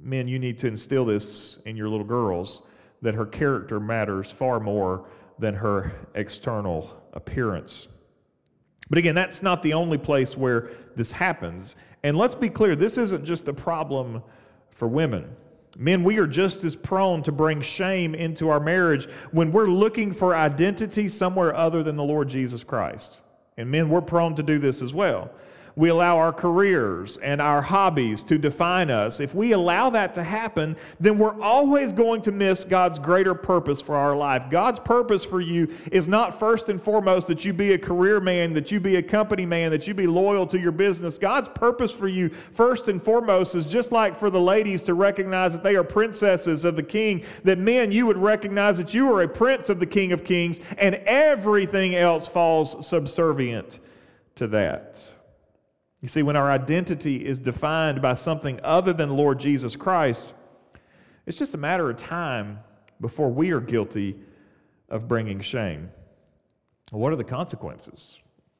Men, 0.00 0.28
you 0.28 0.38
need 0.38 0.58
to 0.58 0.68
instill 0.68 1.04
this 1.04 1.58
in 1.66 1.76
your 1.76 1.88
little 1.88 2.06
girls 2.06 2.62
that 3.02 3.14
her 3.14 3.26
character 3.26 3.78
matters 3.78 4.30
far 4.30 4.60
more 4.60 5.06
than 5.38 5.54
her 5.54 5.92
external 6.14 7.00
appearance. 7.12 7.88
But 8.90 8.98
again, 8.98 9.14
that's 9.14 9.42
not 9.42 9.62
the 9.62 9.74
only 9.74 9.98
place 9.98 10.36
where 10.36 10.70
this 10.96 11.12
happens. 11.12 11.76
And 12.02 12.16
let's 12.16 12.34
be 12.34 12.48
clear 12.48 12.74
this 12.74 12.98
isn't 12.98 13.24
just 13.24 13.48
a 13.48 13.52
problem 13.52 14.22
for 14.70 14.88
women. 14.88 15.28
Men, 15.76 16.02
we 16.02 16.18
are 16.18 16.26
just 16.26 16.64
as 16.64 16.74
prone 16.74 17.22
to 17.22 17.30
bring 17.30 17.60
shame 17.60 18.14
into 18.14 18.48
our 18.48 18.58
marriage 18.58 19.06
when 19.30 19.52
we're 19.52 19.66
looking 19.66 20.12
for 20.12 20.34
identity 20.34 21.08
somewhere 21.08 21.54
other 21.54 21.82
than 21.82 21.94
the 21.94 22.02
Lord 22.02 22.28
Jesus 22.28 22.64
Christ. 22.64 23.20
And 23.58 23.70
men, 23.70 23.88
we're 23.88 24.00
prone 24.00 24.34
to 24.36 24.42
do 24.42 24.58
this 24.58 24.82
as 24.82 24.92
well 24.92 25.30
we 25.78 25.90
allow 25.90 26.18
our 26.18 26.32
careers 26.32 27.18
and 27.18 27.40
our 27.40 27.62
hobbies 27.62 28.24
to 28.24 28.36
define 28.36 28.90
us, 28.90 29.20
if 29.20 29.32
we 29.32 29.52
allow 29.52 29.88
that 29.88 30.12
to 30.12 30.24
happen, 30.24 30.76
then 30.98 31.16
we're 31.18 31.40
always 31.40 31.92
going 31.92 32.20
to 32.20 32.32
miss 32.32 32.64
God's 32.64 32.98
greater 32.98 33.32
purpose 33.32 33.80
for 33.80 33.94
our 33.94 34.16
life. 34.16 34.50
God's 34.50 34.80
purpose 34.80 35.24
for 35.24 35.40
you 35.40 35.72
is 35.92 36.08
not 36.08 36.36
first 36.36 36.68
and 36.68 36.82
foremost 36.82 37.28
that 37.28 37.44
you 37.44 37.52
be 37.52 37.74
a 37.74 37.78
career 37.78 38.18
man, 38.18 38.52
that 38.54 38.72
you 38.72 38.80
be 38.80 38.96
a 38.96 39.02
company 39.02 39.46
man, 39.46 39.70
that 39.70 39.86
you 39.86 39.94
be 39.94 40.08
loyal 40.08 40.48
to 40.48 40.58
your 40.58 40.72
business. 40.72 41.16
God's 41.16 41.48
purpose 41.54 41.92
for 41.92 42.08
you, 42.08 42.28
first 42.54 42.88
and 42.88 43.00
foremost, 43.00 43.54
is 43.54 43.68
just 43.68 43.92
like 43.92 44.18
for 44.18 44.30
the 44.30 44.40
ladies 44.40 44.82
to 44.82 44.94
recognize 44.94 45.52
that 45.52 45.62
they 45.62 45.76
are 45.76 45.84
princesses 45.84 46.64
of 46.64 46.74
the 46.74 46.82
king, 46.82 47.24
that 47.44 47.58
men, 47.58 47.92
you 47.92 48.04
would 48.04 48.18
recognize 48.18 48.78
that 48.78 48.92
you 48.94 49.14
are 49.14 49.22
a 49.22 49.28
prince 49.28 49.68
of 49.68 49.78
the 49.78 49.86
king 49.86 50.10
of 50.10 50.24
kings, 50.24 50.58
and 50.78 50.96
everything 51.06 51.94
else 51.94 52.26
falls 52.26 52.84
subservient 52.84 53.78
to 54.34 54.48
that. 54.48 55.00
You 56.00 56.08
see, 56.08 56.22
when 56.22 56.36
our 56.36 56.50
identity 56.50 57.26
is 57.26 57.38
defined 57.38 58.00
by 58.00 58.14
something 58.14 58.60
other 58.62 58.92
than 58.92 59.16
Lord 59.16 59.40
Jesus 59.40 59.74
Christ, 59.74 60.32
it's 61.26 61.38
just 61.38 61.54
a 61.54 61.58
matter 61.58 61.90
of 61.90 61.96
time 61.96 62.60
before 63.00 63.28
we 63.28 63.50
are 63.50 63.60
guilty 63.60 64.16
of 64.88 65.08
bringing 65.08 65.40
shame. 65.40 65.90
What 66.90 67.12
are 67.12 67.16
the 67.16 67.24
consequences? 67.24 68.18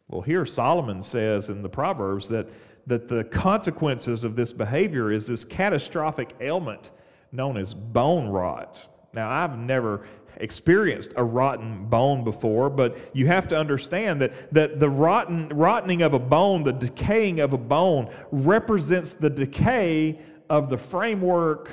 Well, 0.09 0.21
here 0.21 0.45
Solomon 0.45 1.03
says 1.03 1.49
in 1.49 1.63
the 1.63 1.69
Proverbs 1.69 2.29
that, 2.29 2.49
that 2.87 3.09
the 3.09 3.25
consequences 3.25 4.25
of 4.25 4.37
this 4.37 4.53
behavior 4.53 5.13
is 5.13 5.27
this 5.27 5.45
catastrophic 5.45 6.35
ailment 6.41 6.91
known 7.31 7.57
as 7.57 7.73
bone 7.73 8.29
rot. 8.29 8.87
Now, 9.13 9.31
I've 9.31 9.59
never 9.59 10.07
experienced 10.41 11.13
a 11.17 11.25
rotten 11.25 11.87
bone 11.87 12.25
before, 12.25 12.71
but 12.71 12.97
you 13.13 13.27
have 13.27 13.49
to 13.49 13.59
understand 13.59 14.21
that, 14.23 14.53
that 14.53 14.81
the 14.81 14.89
rotten, 14.89 15.49
rottening 15.51 16.05
of 16.05 16.15
a 16.15 16.19
bone, 16.19 16.63
the 16.63 16.73
decaying 16.73 17.41
of 17.41 17.53
a 17.53 17.59
bone, 17.59 18.13
represents 18.31 19.13
the 19.13 19.31
decay 19.31 20.19
of 20.49 20.71
the 20.71 20.79
framework 20.79 21.71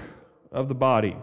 of 0.52 0.68
the 0.68 0.76
body. 0.76 1.16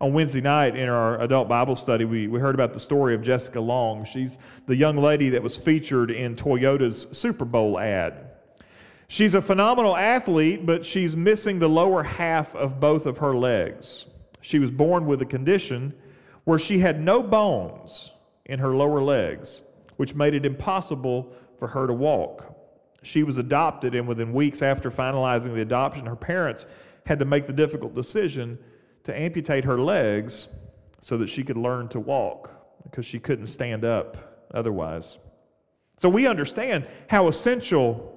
On 0.00 0.12
Wednesday 0.12 0.40
night 0.40 0.76
in 0.76 0.88
our 0.88 1.20
adult 1.20 1.48
Bible 1.48 1.76
study, 1.76 2.04
we, 2.04 2.26
we 2.26 2.38
heard 2.40 2.54
about 2.54 2.74
the 2.74 2.80
story 2.80 3.14
of 3.14 3.22
Jessica 3.22 3.60
Long. 3.60 4.04
She's 4.04 4.38
the 4.66 4.76
young 4.76 4.96
lady 4.96 5.30
that 5.30 5.42
was 5.42 5.56
featured 5.56 6.10
in 6.10 6.36
Toyota's 6.36 7.06
Super 7.12 7.44
Bowl 7.44 7.78
ad. 7.78 8.30
She's 9.08 9.34
a 9.34 9.42
phenomenal 9.42 9.96
athlete, 9.96 10.66
but 10.66 10.84
she's 10.84 11.16
missing 11.16 11.58
the 11.58 11.68
lower 11.68 12.02
half 12.02 12.54
of 12.54 12.80
both 12.80 13.06
of 13.06 13.18
her 13.18 13.34
legs. 13.34 14.06
She 14.40 14.58
was 14.58 14.70
born 14.70 15.06
with 15.06 15.22
a 15.22 15.26
condition 15.26 15.94
where 16.44 16.58
she 16.58 16.78
had 16.78 17.00
no 17.00 17.22
bones 17.22 18.12
in 18.46 18.58
her 18.58 18.74
lower 18.74 19.02
legs, 19.02 19.62
which 19.96 20.14
made 20.14 20.34
it 20.34 20.44
impossible 20.44 21.32
for 21.58 21.68
her 21.68 21.86
to 21.86 21.92
walk. 21.92 22.54
She 23.02 23.22
was 23.22 23.38
adopted, 23.38 23.94
and 23.94 24.06
within 24.06 24.32
weeks 24.32 24.62
after 24.62 24.90
finalizing 24.90 25.54
the 25.54 25.62
adoption, 25.62 26.06
her 26.06 26.16
parents 26.16 26.66
had 27.06 27.18
to 27.18 27.24
make 27.24 27.46
the 27.46 27.52
difficult 27.52 27.94
decision 27.94 28.58
to 29.04 29.18
amputate 29.18 29.64
her 29.64 29.78
legs 29.78 30.48
so 31.00 31.18
that 31.18 31.28
she 31.28 31.42
could 31.42 31.56
learn 31.56 31.88
to 31.88 32.00
walk 32.00 32.50
because 32.82 33.04
she 33.04 33.18
couldn't 33.18 33.46
stand 33.46 33.84
up 33.84 34.46
otherwise. 34.54 35.18
So 35.98 36.08
we 36.08 36.26
understand 36.26 36.86
how 37.08 37.28
essential 37.28 38.10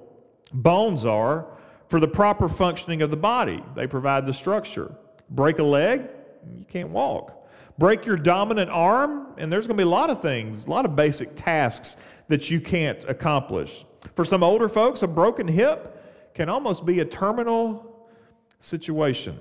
bones 0.52 1.04
are 1.04 1.46
for 1.88 2.00
the 2.00 2.08
proper 2.08 2.48
functioning 2.48 3.02
of 3.02 3.10
the 3.10 3.16
body. 3.16 3.62
They 3.74 3.86
provide 3.86 4.26
the 4.26 4.32
structure. 4.32 4.94
Break 5.30 5.58
a 5.58 5.62
leg, 5.62 6.08
you 6.56 6.64
can't 6.64 6.88
walk 6.88 7.37
break 7.78 8.04
your 8.04 8.16
dominant 8.16 8.70
arm, 8.70 9.28
and 9.38 9.50
there's 9.50 9.66
going 9.66 9.76
to 9.76 9.82
be 9.82 9.86
a 9.86 9.90
lot 9.90 10.10
of 10.10 10.20
things, 10.20 10.66
a 10.66 10.70
lot 10.70 10.84
of 10.84 10.96
basic 10.96 11.34
tasks 11.36 11.96
that 12.28 12.50
you 12.50 12.60
can't 12.60 13.04
accomplish. 13.04 13.86
For 14.14 14.24
some 14.24 14.42
older 14.42 14.68
folks, 14.68 15.02
a 15.02 15.06
broken 15.06 15.48
hip 15.48 16.34
can 16.34 16.48
almost 16.48 16.84
be 16.84 17.00
a 17.00 17.04
terminal 17.04 18.08
situation. 18.60 19.38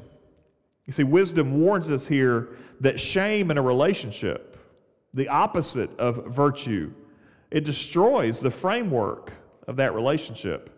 You 0.86 0.94
see, 0.94 1.04
wisdom 1.04 1.60
warns 1.60 1.90
us 1.90 2.08
here 2.08 2.58
that 2.80 3.00
shame 3.00 3.52
in 3.52 3.58
a 3.58 3.62
relationship, 3.62 4.58
the 5.14 5.28
opposite 5.28 5.90
of 6.00 6.28
virtue, 6.28 6.92
it 7.52 7.64
destroys 7.64 8.40
the 8.40 8.52
framework 8.52 9.34
of 9.68 9.76
that 9.78 9.94
relationship. 9.94 10.70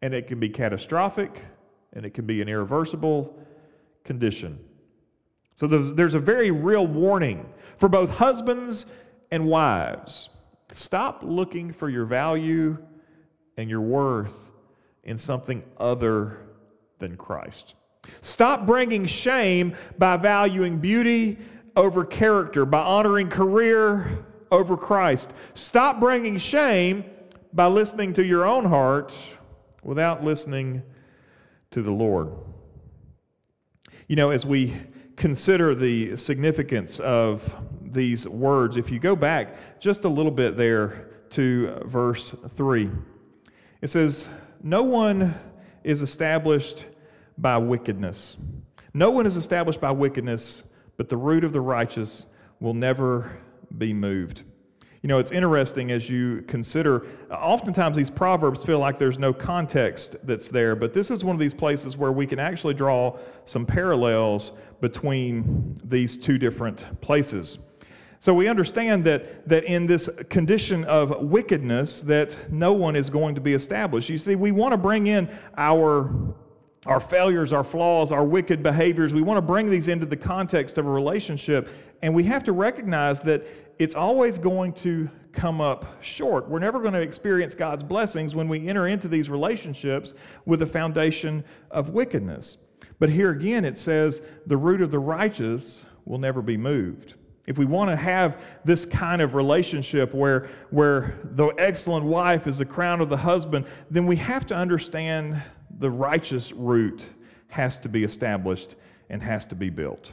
And 0.00 0.14
it 0.14 0.26
can 0.26 0.38
be 0.38 0.48
catastrophic 0.48 1.44
and 1.92 2.04
it 2.04 2.14
can 2.14 2.26
be 2.26 2.42
an 2.42 2.48
irreversible 2.48 3.38
condition. 4.04 4.58
So 5.56 5.66
there's 5.66 6.14
a 6.14 6.20
very 6.20 6.50
real 6.50 6.86
warning 6.86 7.48
for 7.76 7.88
both 7.88 8.10
husbands 8.10 8.86
and 9.30 9.46
wives. 9.46 10.30
Stop 10.72 11.22
looking 11.22 11.72
for 11.72 11.88
your 11.88 12.04
value 12.04 12.76
and 13.56 13.70
your 13.70 13.80
worth 13.80 14.34
in 15.04 15.16
something 15.16 15.62
other 15.78 16.38
than 16.98 17.16
Christ. 17.16 17.74
Stop 18.20 18.66
bringing 18.66 19.06
shame 19.06 19.76
by 19.98 20.16
valuing 20.16 20.78
beauty 20.78 21.38
over 21.76 22.04
character, 22.04 22.64
by 22.64 22.80
honoring 22.80 23.28
career 23.28 24.24
over 24.50 24.76
Christ. 24.76 25.32
Stop 25.54 26.00
bringing 26.00 26.38
shame 26.38 27.04
by 27.52 27.66
listening 27.66 28.12
to 28.14 28.24
your 28.24 28.44
own 28.44 28.64
heart 28.64 29.14
without 29.82 30.24
listening 30.24 30.82
to 31.70 31.82
the 31.82 31.90
Lord. 31.90 32.32
You 34.08 34.16
know, 34.16 34.30
as 34.30 34.44
we 34.44 34.76
consider 35.16 35.74
the 35.74 36.16
significance 36.16 37.00
of 37.00 37.54
these 37.82 38.26
words, 38.26 38.76
if 38.76 38.90
you 38.90 38.98
go 38.98 39.14
back 39.14 39.80
just 39.80 40.04
a 40.04 40.08
little 40.08 40.32
bit 40.32 40.56
there 40.56 41.08
to 41.30 41.82
verse 41.86 42.34
3, 42.56 42.90
it 43.80 43.88
says, 43.88 44.28
No 44.62 44.82
one 44.82 45.34
is 45.82 46.02
established 46.02 46.86
by 47.38 47.56
wickedness. 47.58 48.36
No 48.92 49.10
one 49.10 49.26
is 49.26 49.36
established 49.36 49.80
by 49.80 49.90
wickedness, 49.90 50.62
but 50.96 51.08
the 51.08 51.16
root 51.16 51.44
of 51.44 51.52
the 51.52 51.60
righteous 51.60 52.26
will 52.60 52.74
never 52.74 53.38
be 53.76 53.92
moved. 53.92 54.42
You 55.04 55.08
know, 55.08 55.18
it's 55.18 55.32
interesting 55.32 55.92
as 55.92 56.08
you 56.08 56.42
consider, 56.48 57.04
uh, 57.30 57.34
oftentimes 57.34 57.94
these 57.94 58.08
proverbs 58.08 58.64
feel 58.64 58.78
like 58.78 58.98
there's 58.98 59.18
no 59.18 59.34
context 59.34 60.16
that's 60.24 60.48
there, 60.48 60.74
but 60.74 60.94
this 60.94 61.10
is 61.10 61.22
one 61.22 61.36
of 61.36 61.40
these 61.40 61.52
places 61.52 61.94
where 61.94 62.10
we 62.10 62.26
can 62.26 62.38
actually 62.38 62.72
draw 62.72 63.18
some 63.44 63.66
parallels 63.66 64.52
between 64.80 65.78
these 65.84 66.16
two 66.16 66.38
different 66.38 66.86
places. 67.02 67.58
So 68.18 68.32
we 68.32 68.48
understand 68.48 69.04
that, 69.04 69.46
that 69.46 69.64
in 69.64 69.86
this 69.86 70.08
condition 70.30 70.84
of 70.84 71.20
wickedness 71.20 72.00
that 72.00 72.50
no 72.50 72.72
one 72.72 72.96
is 72.96 73.10
going 73.10 73.34
to 73.34 73.42
be 73.42 73.52
established. 73.52 74.08
You 74.08 74.16
see, 74.16 74.36
we 74.36 74.52
want 74.52 74.72
to 74.72 74.78
bring 74.78 75.08
in 75.08 75.28
our 75.58 76.34
our 76.86 77.00
failures, 77.00 77.52
our 77.52 77.64
flaws, 77.64 78.12
our 78.12 78.24
wicked 78.24 78.62
behaviors. 78.62 79.14
We 79.14 79.22
want 79.22 79.38
to 79.38 79.42
bring 79.42 79.70
these 79.70 79.88
into 79.88 80.06
the 80.06 80.16
context 80.16 80.78
of 80.78 80.86
a 80.86 80.90
relationship, 80.90 81.68
and 82.02 82.14
we 82.14 82.24
have 82.24 82.44
to 82.44 82.52
recognize 82.52 83.20
that 83.22 83.44
it's 83.78 83.94
always 83.94 84.38
going 84.38 84.72
to 84.74 85.08
come 85.32 85.60
up 85.60 86.02
short. 86.02 86.48
We're 86.48 86.60
never 86.60 86.80
going 86.80 86.94
to 86.94 87.00
experience 87.00 87.54
God's 87.54 87.82
blessings 87.82 88.34
when 88.34 88.48
we 88.48 88.68
enter 88.68 88.86
into 88.86 89.08
these 89.08 89.28
relationships 89.28 90.14
with 90.46 90.62
a 90.62 90.66
foundation 90.66 91.42
of 91.70 91.90
wickedness. 91.90 92.58
But 93.00 93.08
here 93.08 93.30
again, 93.30 93.64
it 93.64 93.76
says, 93.76 94.22
the 94.46 94.56
root 94.56 94.80
of 94.80 94.90
the 94.90 94.98
righteous 94.98 95.84
will 96.04 96.18
never 96.18 96.40
be 96.40 96.56
moved. 96.56 97.14
If 97.46 97.58
we 97.58 97.64
want 97.66 97.90
to 97.90 97.96
have 97.96 98.40
this 98.64 98.86
kind 98.86 99.20
of 99.20 99.34
relationship 99.34 100.14
where, 100.14 100.48
where 100.70 101.18
the 101.32 101.48
excellent 101.58 102.06
wife 102.06 102.46
is 102.46 102.58
the 102.58 102.64
crown 102.64 103.00
of 103.00 103.08
the 103.08 103.16
husband, 103.16 103.66
then 103.90 104.06
we 104.06 104.16
have 104.16 104.46
to 104.46 104.54
understand 104.54 105.42
the 105.78 105.90
righteous 105.90 106.52
root 106.52 107.06
has 107.48 107.78
to 107.80 107.88
be 107.88 108.04
established 108.04 108.74
and 109.10 109.22
has 109.22 109.46
to 109.46 109.54
be 109.54 109.70
built. 109.70 110.12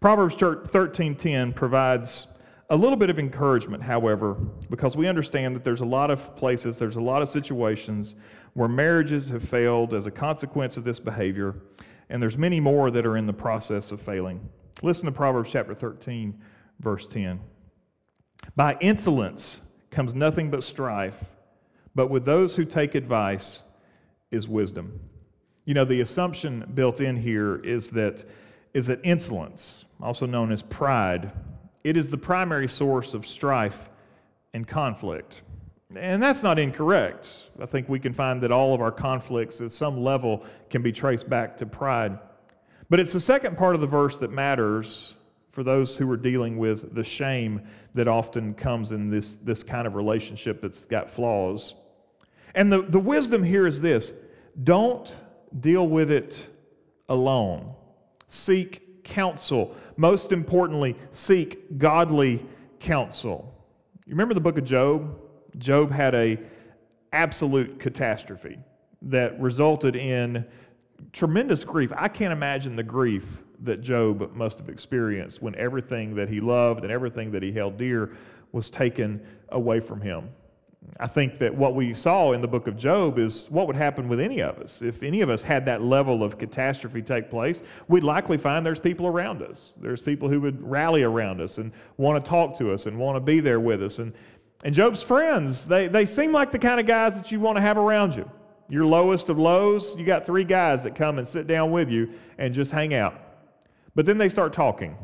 Proverbs 0.00 0.34
13:10 0.34 1.52
provides 1.52 2.26
a 2.70 2.76
little 2.76 2.96
bit 2.96 3.10
of 3.10 3.18
encouragement, 3.18 3.82
however, 3.82 4.34
because 4.70 4.96
we 4.96 5.06
understand 5.06 5.54
that 5.54 5.62
there's 5.62 5.82
a 5.82 5.86
lot 5.86 6.10
of 6.10 6.34
places, 6.36 6.78
there's 6.78 6.96
a 6.96 7.00
lot 7.00 7.22
of 7.22 7.28
situations 7.28 8.16
where 8.54 8.68
marriages 8.68 9.28
have 9.28 9.42
failed 9.42 9.94
as 9.94 10.06
a 10.06 10.10
consequence 10.10 10.76
of 10.76 10.84
this 10.84 10.98
behavior, 10.98 11.54
and 12.08 12.22
there's 12.22 12.36
many 12.36 12.60
more 12.60 12.90
that 12.90 13.06
are 13.06 13.16
in 13.16 13.26
the 13.26 13.32
process 13.32 13.92
of 13.92 14.00
failing. 14.00 14.40
Listen 14.82 15.06
to 15.06 15.12
Proverbs 15.12 15.50
chapter 15.50 15.74
13, 15.74 16.40
verse 16.80 17.06
10. 17.06 17.40
By 18.56 18.76
insolence 18.80 19.60
comes 19.90 20.14
nothing 20.14 20.50
but 20.50 20.64
strife, 20.64 21.24
but 21.94 22.10
with 22.10 22.24
those 22.24 22.56
who 22.56 22.64
take 22.64 22.94
advice 22.94 23.62
is 24.32 24.48
wisdom. 24.48 24.98
You 25.64 25.74
know, 25.74 25.84
the 25.84 26.00
assumption 26.00 26.70
built 26.74 27.00
in 27.00 27.16
here 27.16 27.56
is 27.64 27.90
that 27.90 28.24
is 28.74 28.86
that 28.86 29.00
insolence, 29.04 29.84
also 30.00 30.26
known 30.26 30.50
as 30.50 30.62
pride, 30.62 31.30
it 31.84 31.96
is 31.96 32.08
the 32.08 32.16
primary 32.16 32.68
source 32.68 33.14
of 33.14 33.26
strife 33.26 33.90
and 34.54 34.66
conflict. 34.66 35.42
And 35.94 36.22
that's 36.22 36.42
not 36.42 36.58
incorrect. 36.58 37.50
I 37.60 37.66
think 37.66 37.88
we 37.88 38.00
can 38.00 38.14
find 38.14 38.40
that 38.42 38.50
all 38.50 38.74
of 38.74 38.80
our 38.80 38.90
conflicts 38.90 39.60
at 39.60 39.70
some 39.70 40.02
level 40.02 40.44
can 40.70 40.80
be 40.80 40.90
traced 40.90 41.28
back 41.28 41.56
to 41.58 41.66
pride. 41.66 42.18
But 42.88 42.98
it's 42.98 43.12
the 43.12 43.20
second 43.20 43.58
part 43.58 43.74
of 43.74 43.80
the 43.80 43.86
verse 43.86 44.18
that 44.18 44.30
matters 44.30 45.16
for 45.50 45.62
those 45.62 45.96
who 45.96 46.10
are 46.10 46.16
dealing 46.16 46.56
with 46.56 46.94
the 46.94 47.04
shame 47.04 47.60
that 47.94 48.08
often 48.08 48.54
comes 48.54 48.92
in 48.92 49.10
this, 49.10 49.34
this 49.36 49.62
kind 49.62 49.86
of 49.86 49.94
relationship 49.94 50.62
that's 50.62 50.86
got 50.86 51.10
flaws. 51.10 51.74
And 52.54 52.72
the, 52.72 52.82
the 52.82 52.98
wisdom 52.98 53.42
here 53.42 53.66
is 53.66 53.80
this 53.80 54.12
don't 54.64 55.14
deal 55.60 55.88
with 55.88 56.10
it 56.10 56.46
alone. 57.08 57.74
Seek 58.28 59.04
counsel. 59.04 59.76
Most 59.96 60.32
importantly, 60.32 60.96
seek 61.10 61.78
godly 61.78 62.44
counsel. 62.80 63.52
You 64.06 64.12
remember 64.12 64.34
the 64.34 64.40
book 64.40 64.58
of 64.58 64.64
Job? 64.64 65.18
Job 65.58 65.90
had 65.90 66.14
a 66.14 66.38
absolute 67.12 67.78
catastrophe 67.78 68.58
that 69.02 69.38
resulted 69.40 69.96
in 69.96 70.44
tremendous 71.12 71.64
grief. 71.64 71.92
I 71.96 72.08
can't 72.08 72.32
imagine 72.32 72.76
the 72.76 72.82
grief 72.82 73.38
that 73.60 73.80
Job 73.80 74.34
must 74.34 74.58
have 74.58 74.68
experienced 74.68 75.42
when 75.42 75.54
everything 75.56 76.14
that 76.14 76.28
he 76.28 76.40
loved 76.40 76.82
and 76.82 76.92
everything 76.92 77.30
that 77.32 77.42
he 77.42 77.52
held 77.52 77.76
dear 77.76 78.16
was 78.52 78.70
taken 78.70 79.24
away 79.50 79.80
from 79.80 80.00
him. 80.00 80.28
I 81.00 81.06
think 81.06 81.38
that 81.38 81.54
what 81.54 81.74
we 81.74 81.94
saw 81.94 82.32
in 82.32 82.40
the 82.40 82.48
book 82.48 82.66
of 82.66 82.76
Job 82.76 83.18
is 83.18 83.46
what 83.50 83.66
would 83.66 83.76
happen 83.76 84.08
with 84.08 84.20
any 84.20 84.40
of 84.40 84.58
us. 84.58 84.82
If 84.82 85.02
any 85.02 85.20
of 85.20 85.30
us 85.30 85.42
had 85.42 85.64
that 85.66 85.82
level 85.82 86.22
of 86.22 86.38
catastrophe 86.38 87.02
take 87.02 87.30
place, 87.30 87.62
we'd 87.88 88.04
likely 88.04 88.38
find 88.38 88.64
there's 88.64 88.78
people 88.78 89.06
around 89.06 89.42
us. 89.42 89.74
There's 89.80 90.00
people 90.00 90.28
who 90.28 90.40
would 90.40 90.62
rally 90.62 91.02
around 91.02 91.40
us 91.40 91.58
and 91.58 91.72
want 91.96 92.22
to 92.22 92.28
talk 92.28 92.56
to 92.58 92.72
us 92.72 92.86
and 92.86 92.98
want 92.98 93.16
to 93.16 93.20
be 93.20 93.40
there 93.40 93.58
with 93.58 93.82
us. 93.82 93.98
And, 93.98 94.12
and 94.64 94.74
Job's 94.74 95.02
friends, 95.02 95.64
they, 95.64 95.88
they 95.88 96.04
seem 96.04 96.30
like 96.30 96.52
the 96.52 96.58
kind 96.58 96.78
of 96.78 96.86
guys 96.86 97.16
that 97.16 97.32
you 97.32 97.40
want 97.40 97.56
to 97.56 97.62
have 97.62 97.78
around 97.78 98.14
you. 98.14 98.30
Your 98.68 98.86
lowest 98.86 99.28
of 99.28 99.38
lows, 99.38 99.96
you 99.98 100.04
got 100.04 100.24
three 100.24 100.44
guys 100.44 100.82
that 100.84 100.94
come 100.94 101.18
and 101.18 101.26
sit 101.26 101.46
down 101.46 101.72
with 101.72 101.90
you 101.90 102.10
and 102.38 102.54
just 102.54 102.70
hang 102.70 102.94
out. 102.94 103.20
But 103.94 104.06
then 104.06 104.18
they 104.18 104.28
start 104.28 104.52
talking. 104.52 104.96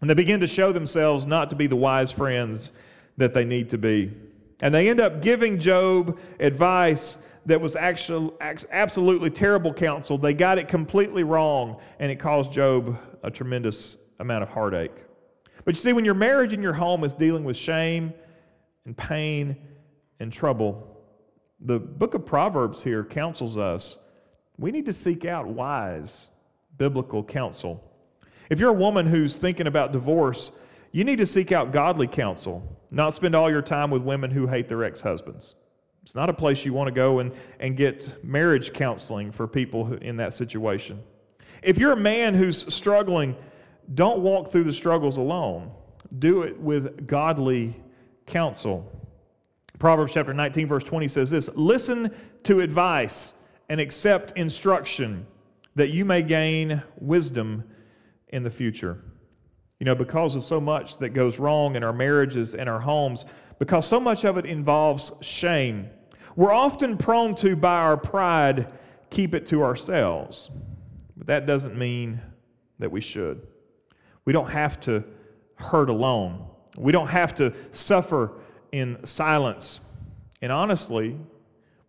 And 0.00 0.08
they 0.08 0.14
begin 0.14 0.40
to 0.40 0.46
show 0.46 0.72
themselves 0.72 1.26
not 1.26 1.50
to 1.50 1.56
be 1.56 1.66
the 1.66 1.76
wise 1.76 2.10
friends 2.10 2.70
that 3.16 3.34
they 3.34 3.44
need 3.44 3.70
to 3.70 3.78
be. 3.78 4.12
And 4.62 4.74
they 4.74 4.88
end 4.88 5.00
up 5.00 5.20
giving 5.20 5.58
Job 5.58 6.18
advice 6.40 7.18
that 7.46 7.60
was 7.60 7.76
actually 7.76 8.32
absolutely 8.70 9.30
terrible 9.30 9.72
counsel. 9.72 10.16
They 10.16 10.32
got 10.32 10.58
it 10.58 10.68
completely 10.68 11.24
wrong, 11.24 11.76
and 11.98 12.10
it 12.10 12.16
caused 12.16 12.52
Job 12.52 12.98
a 13.22 13.30
tremendous 13.30 13.96
amount 14.20 14.42
of 14.42 14.48
heartache. 14.48 15.04
But 15.64 15.74
you 15.74 15.80
see, 15.80 15.92
when 15.92 16.04
your 16.04 16.14
marriage 16.14 16.52
and 16.52 16.62
your 16.62 16.72
home 16.72 17.04
is 17.04 17.14
dealing 17.14 17.44
with 17.44 17.56
shame 17.56 18.12
and 18.86 18.96
pain 18.96 19.56
and 20.20 20.32
trouble, 20.32 21.02
the 21.60 21.78
book 21.78 22.14
of 22.14 22.24
Proverbs 22.24 22.82
here 22.82 23.04
counsels 23.04 23.56
us 23.56 23.98
we 24.56 24.70
need 24.70 24.86
to 24.86 24.92
seek 24.92 25.24
out 25.24 25.46
wise 25.46 26.28
biblical 26.78 27.24
counsel. 27.24 27.82
If 28.50 28.60
you're 28.60 28.70
a 28.70 28.74
woman 28.74 29.06
who's 29.06 29.36
thinking 29.36 29.66
about 29.66 29.92
divorce, 29.92 30.52
you 30.92 31.02
need 31.04 31.18
to 31.18 31.26
seek 31.26 31.50
out 31.50 31.72
godly 31.72 32.06
counsel, 32.06 32.62
not 32.94 33.14
spend 33.14 33.34
all 33.34 33.50
your 33.50 33.62
time 33.62 33.90
with 33.90 34.02
women 34.02 34.30
who 34.30 34.46
hate 34.46 34.68
their 34.68 34.84
ex 34.84 35.00
husbands. 35.00 35.54
It's 36.02 36.14
not 36.14 36.28
a 36.28 36.34
place 36.34 36.64
you 36.64 36.72
want 36.72 36.88
to 36.88 36.92
go 36.92 37.20
and, 37.20 37.32
and 37.60 37.76
get 37.76 38.22
marriage 38.22 38.72
counseling 38.72 39.32
for 39.32 39.48
people 39.48 39.94
in 39.94 40.16
that 40.18 40.34
situation. 40.34 41.02
If 41.62 41.78
you're 41.78 41.92
a 41.92 41.96
man 41.96 42.34
who's 42.34 42.72
struggling, 42.72 43.34
don't 43.94 44.20
walk 44.20 44.52
through 44.52 44.64
the 44.64 44.72
struggles 44.72 45.16
alone. 45.16 45.70
Do 46.18 46.42
it 46.42 46.58
with 46.60 47.06
godly 47.06 47.74
counsel. 48.26 48.90
Proverbs 49.78 50.12
chapter 50.12 50.34
19, 50.34 50.68
verse 50.68 50.84
20 50.84 51.08
says 51.08 51.30
this 51.30 51.48
Listen 51.54 52.14
to 52.44 52.60
advice 52.60 53.32
and 53.70 53.80
accept 53.80 54.32
instruction, 54.36 55.26
that 55.74 55.88
you 55.88 56.04
may 56.04 56.22
gain 56.22 56.82
wisdom 57.00 57.64
in 58.28 58.42
the 58.42 58.50
future. 58.50 59.00
You 59.80 59.86
know, 59.86 59.94
because 59.94 60.36
of 60.36 60.44
so 60.44 60.60
much 60.60 60.98
that 60.98 61.10
goes 61.10 61.38
wrong 61.38 61.76
in 61.76 61.82
our 61.82 61.92
marriages 61.92 62.54
and 62.54 62.68
our 62.68 62.80
homes, 62.80 63.24
because 63.58 63.86
so 63.86 64.00
much 64.00 64.24
of 64.24 64.36
it 64.38 64.46
involves 64.46 65.12
shame, 65.20 65.88
we're 66.36 66.52
often 66.52 66.96
prone 66.96 67.34
to, 67.36 67.54
by 67.54 67.78
our 67.78 67.96
pride, 67.96 68.72
keep 69.10 69.34
it 69.34 69.46
to 69.46 69.62
ourselves. 69.62 70.50
But 71.16 71.26
that 71.28 71.46
doesn't 71.46 71.76
mean 71.76 72.20
that 72.78 72.90
we 72.90 73.00
should. 73.00 73.46
We 74.24 74.32
don't 74.32 74.50
have 74.50 74.80
to 74.80 75.04
hurt 75.56 75.88
alone, 75.88 76.44
we 76.76 76.92
don't 76.92 77.08
have 77.08 77.34
to 77.36 77.52
suffer 77.72 78.32
in 78.72 78.98
silence. 79.04 79.80
And 80.42 80.50
honestly, 80.50 81.16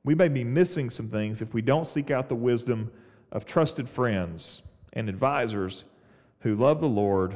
we 0.03 0.13
may 0.13 0.27
be 0.27 0.43
missing 0.43 0.89
some 0.89 1.09
things 1.09 1.41
if 1.41 1.53
we 1.53 1.61
don't 1.61 1.87
seek 1.87 2.11
out 2.11 2.29
the 2.29 2.35
wisdom 2.35 2.91
of 3.31 3.45
trusted 3.45 3.89
friends 3.89 4.61
and 4.93 5.09
advisors 5.09 5.85
who 6.39 6.55
love 6.55 6.79
the 6.79 6.87
Lord 6.87 7.35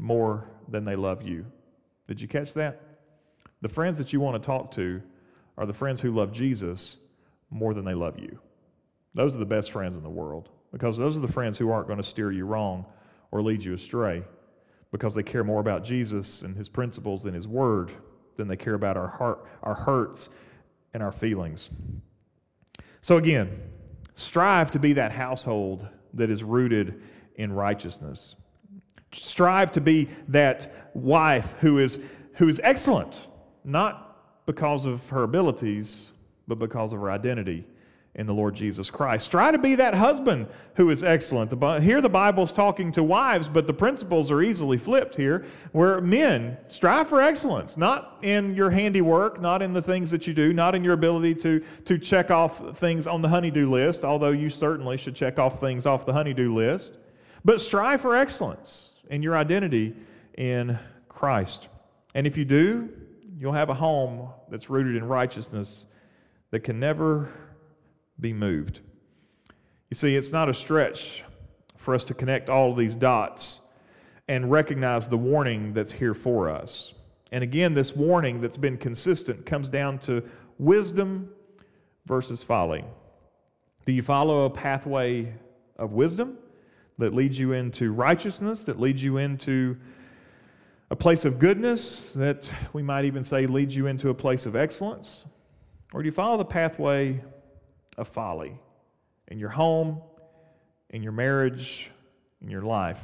more 0.00 0.48
than 0.68 0.84
they 0.84 0.96
love 0.96 1.22
you. 1.22 1.44
Did 2.08 2.20
you 2.20 2.28
catch 2.28 2.54
that? 2.54 2.80
The 3.62 3.68
friends 3.68 3.98
that 3.98 4.12
you 4.12 4.20
want 4.20 4.42
to 4.42 4.46
talk 4.46 4.70
to 4.72 5.00
are 5.58 5.66
the 5.66 5.72
friends 5.72 6.00
who 6.00 6.14
love 6.14 6.32
Jesus 6.32 6.96
more 7.50 7.74
than 7.74 7.84
they 7.84 7.94
love 7.94 8.18
you. 8.18 8.38
Those 9.14 9.34
are 9.34 9.38
the 9.38 9.44
best 9.46 9.70
friends 9.72 9.96
in 9.96 10.02
the 10.02 10.10
world 10.10 10.48
because 10.72 10.96
those 10.96 11.16
are 11.16 11.20
the 11.20 11.32
friends 11.32 11.58
who 11.58 11.70
aren't 11.70 11.86
going 11.86 12.00
to 12.00 12.08
steer 12.08 12.32
you 12.32 12.46
wrong 12.46 12.86
or 13.30 13.42
lead 13.42 13.62
you 13.62 13.74
astray 13.74 14.22
because 14.92 15.14
they 15.14 15.22
care 15.22 15.44
more 15.44 15.60
about 15.60 15.84
Jesus 15.84 16.42
and 16.42 16.56
his 16.56 16.68
principles 16.68 17.22
than 17.22 17.34
his 17.34 17.46
word 17.46 17.92
than 18.36 18.48
they 18.48 18.56
care 18.56 18.74
about 18.74 18.96
our 18.96 19.08
heart, 19.08 19.46
our 19.62 19.74
hurts 19.74 20.30
and 20.94 21.02
our 21.02 21.12
feelings. 21.12 21.68
So 23.02 23.16
again, 23.16 23.60
strive 24.14 24.70
to 24.72 24.78
be 24.78 24.94
that 24.94 25.12
household 25.12 25.86
that 26.14 26.30
is 26.30 26.42
rooted 26.42 27.02
in 27.36 27.52
righteousness. 27.52 28.36
Strive 29.12 29.72
to 29.72 29.80
be 29.80 30.08
that 30.28 30.90
wife 30.94 31.46
who 31.60 31.78
is, 31.78 31.98
who 32.34 32.48
is 32.48 32.60
excellent, 32.62 33.28
not 33.64 34.46
because 34.46 34.86
of 34.86 35.06
her 35.08 35.24
abilities, 35.24 36.10
but 36.46 36.58
because 36.58 36.92
of 36.92 37.00
her 37.00 37.10
identity 37.10 37.64
in 38.16 38.26
the 38.26 38.34
Lord 38.34 38.54
Jesus 38.54 38.90
Christ. 38.90 39.30
Try 39.30 39.52
to 39.52 39.58
be 39.58 39.76
that 39.76 39.94
husband 39.94 40.48
who 40.74 40.90
is 40.90 41.04
excellent. 41.04 41.50
Here 41.82 42.00
the 42.00 42.08
Bible's 42.08 42.52
talking 42.52 42.90
to 42.92 43.04
wives, 43.04 43.48
but 43.48 43.68
the 43.68 43.72
principles 43.72 44.32
are 44.32 44.42
easily 44.42 44.78
flipped 44.78 45.14
here, 45.14 45.46
where 45.72 46.00
men 46.00 46.56
strive 46.66 47.08
for 47.08 47.22
excellence, 47.22 47.76
not 47.76 48.18
in 48.22 48.54
your 48.54 48.68
handiwork, 48.68 49.40
not 49.40 49.62
in 49.62 49.72
the 49.72 49.82
things 49.82 50.10
that 50.10 50.26
you 50.26 50.34
do, 50.34 50.52
not 50.52 50.74
in 50.74 50.82
your 50.82 50.94
ability 50.94 51.36
to, 51.36 51.64
to 51.84 51.98
check 51.98 52.32
off 52.32 52.78
things 52.78 53.06
on 53.06 53.22
the 53.22 53.28
honeydew 53.28 53.70
list, 53.70 54.04
although 54.04 54.32
you 54.32 54.50
certainly 54.50 54.96
should 54.96 55.14
check 55.14 55.38
off 55.38 55.60
things 55.60 55.86
off 55.86 56.04
the 56.04 56.12
honeydew 56.12 56.52
list, 56.52 56.98
but 57.44 57.60
strive 57.60 58.00
for 58.00 58.16
excellence 58.16 58.89
and 59.10 59.22
your 59.22 59.36
identity 59.36 59.94
in 60.38 60.78
Christ. 61.08 61.68
And 62.14 62.26
if 62.26 62.36
you 62.36 62.44
do, 62.46 62.88
you'll 63.38 63.52
have 63.52 63.68
a 63.68 63.74
home 63.74 64.30
that's 64.48 64.70
rooted 64.70 64.96
in 64.96 65.04
righteousness 65.04 65.84
that 66.50 66.60
can 66.60 66.80
never 66.80 67.28
be 68.20 68.32
moved. 68.32 68.80
You 69.90 69.94
see, 69.94 70.16
it's 70.16 70.32
not 70.32 70.48
a 70.48 70.54
stretch 70.54 71.24
for 71.76 71.94
us 71.94 72.04
to 72.06 72.14
connect 72.14 72.48
all 72.48 72.70
of 72.70 72.78
these 72.78 72.94
dots 72.94 73.60
and 74.28 74.50
recognize 74.50 75.06
the 75.06 75.16
warning 75.16 75.72
that's 75.72 75.90
here 75.90 76.14
for 76.14 76.48
us. 76.48 76.94
And 77.32 77.42
again, 77.42 77.74
this 77.74 77.94
warning 77.94 78.40
that's 78.40 78.56
been 78.56 78.76
consistent 78.76 79.44
comes 79.44 79.68
down 79.68 79.98
to 80.00 80.22
wisdom 80.58 81.30
versus 82.06 82.42
folly. 82.42 82.84
Do 83.86 83.92
you 83.92 84.02
follow 84.02 84.44
a 84.44 84.50
pathway 84.50 85.32
of 85.76 85.92
wisdom? 85.92 86.38
That 87.00 87.14
leads 87.14 87.38
you 87.38 87.52
into 87.52 87.92
righteousness, 87.92 88.64
that 88.64 88.78
leads 88.78 89.02
you 89.02 89.18
into 89.18 89.76
a 90.90 90.96
place 90.96 91.24
of 91.24 91.38
goodness, 91.38 92.12
that 92.14 92.50
we 92.72 92.82
might 92.82 93.04
even 93.04 93.22
say 93.22 93.46
leads 93.46 93.76
you 93.76 93.86
into 93.86 94.10
a 94.10 94.14
place 94.14 94.46
of 94.46 94.56
excellence? 94.56 95.26
Or 95.92 96.02
do 96.02 96.06
you 96.06 96.12
follow 96.12 96.36
the 96.36 96.44
pathway 96.44 97.20
of 97.98 98.08
folly 98.08 98.58
in 99.28 99.38
your 99.38 99.48
home, 99.50 100.00
in 100.90 101.02
your 101.02 101.12
marriage, 101.12 101.90
in 102.42 102.50
your 102.50 102.62
life? 102.62 103.00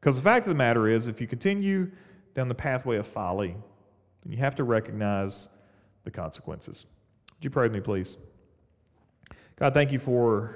Because 0.00 0.16
the 0.16 0.22
fact 0.22 0.46
of 0.46 0.50
the 0.50 0.56
matter 0.56 0.88
is, 0.88 1.08
if 1.08 1.20
you 1.20 1.26
continue 1.26 1.90
down 2.34 2.48
the 2.48 2.54
pathway 2.54 2.96
of 2.96 3.06
folly, 3.06 3.56
then 4.22 4.32
you 4.32 4.38
have 4.38 4.54
to 4.56 4.64
recognize 4.64 5.48
the 6.04 6.10
consequences. 6.10 6.86
Would 7.36 7.44
you 7.44 7.50
pray 7.50 7.64
with 7.64 7.74
me, 7.74 7.80
please? 7.80 8.16
God, 9.56 9.74
thank 9.74 9.92
you 9.92 9.98
for 9.98 10.54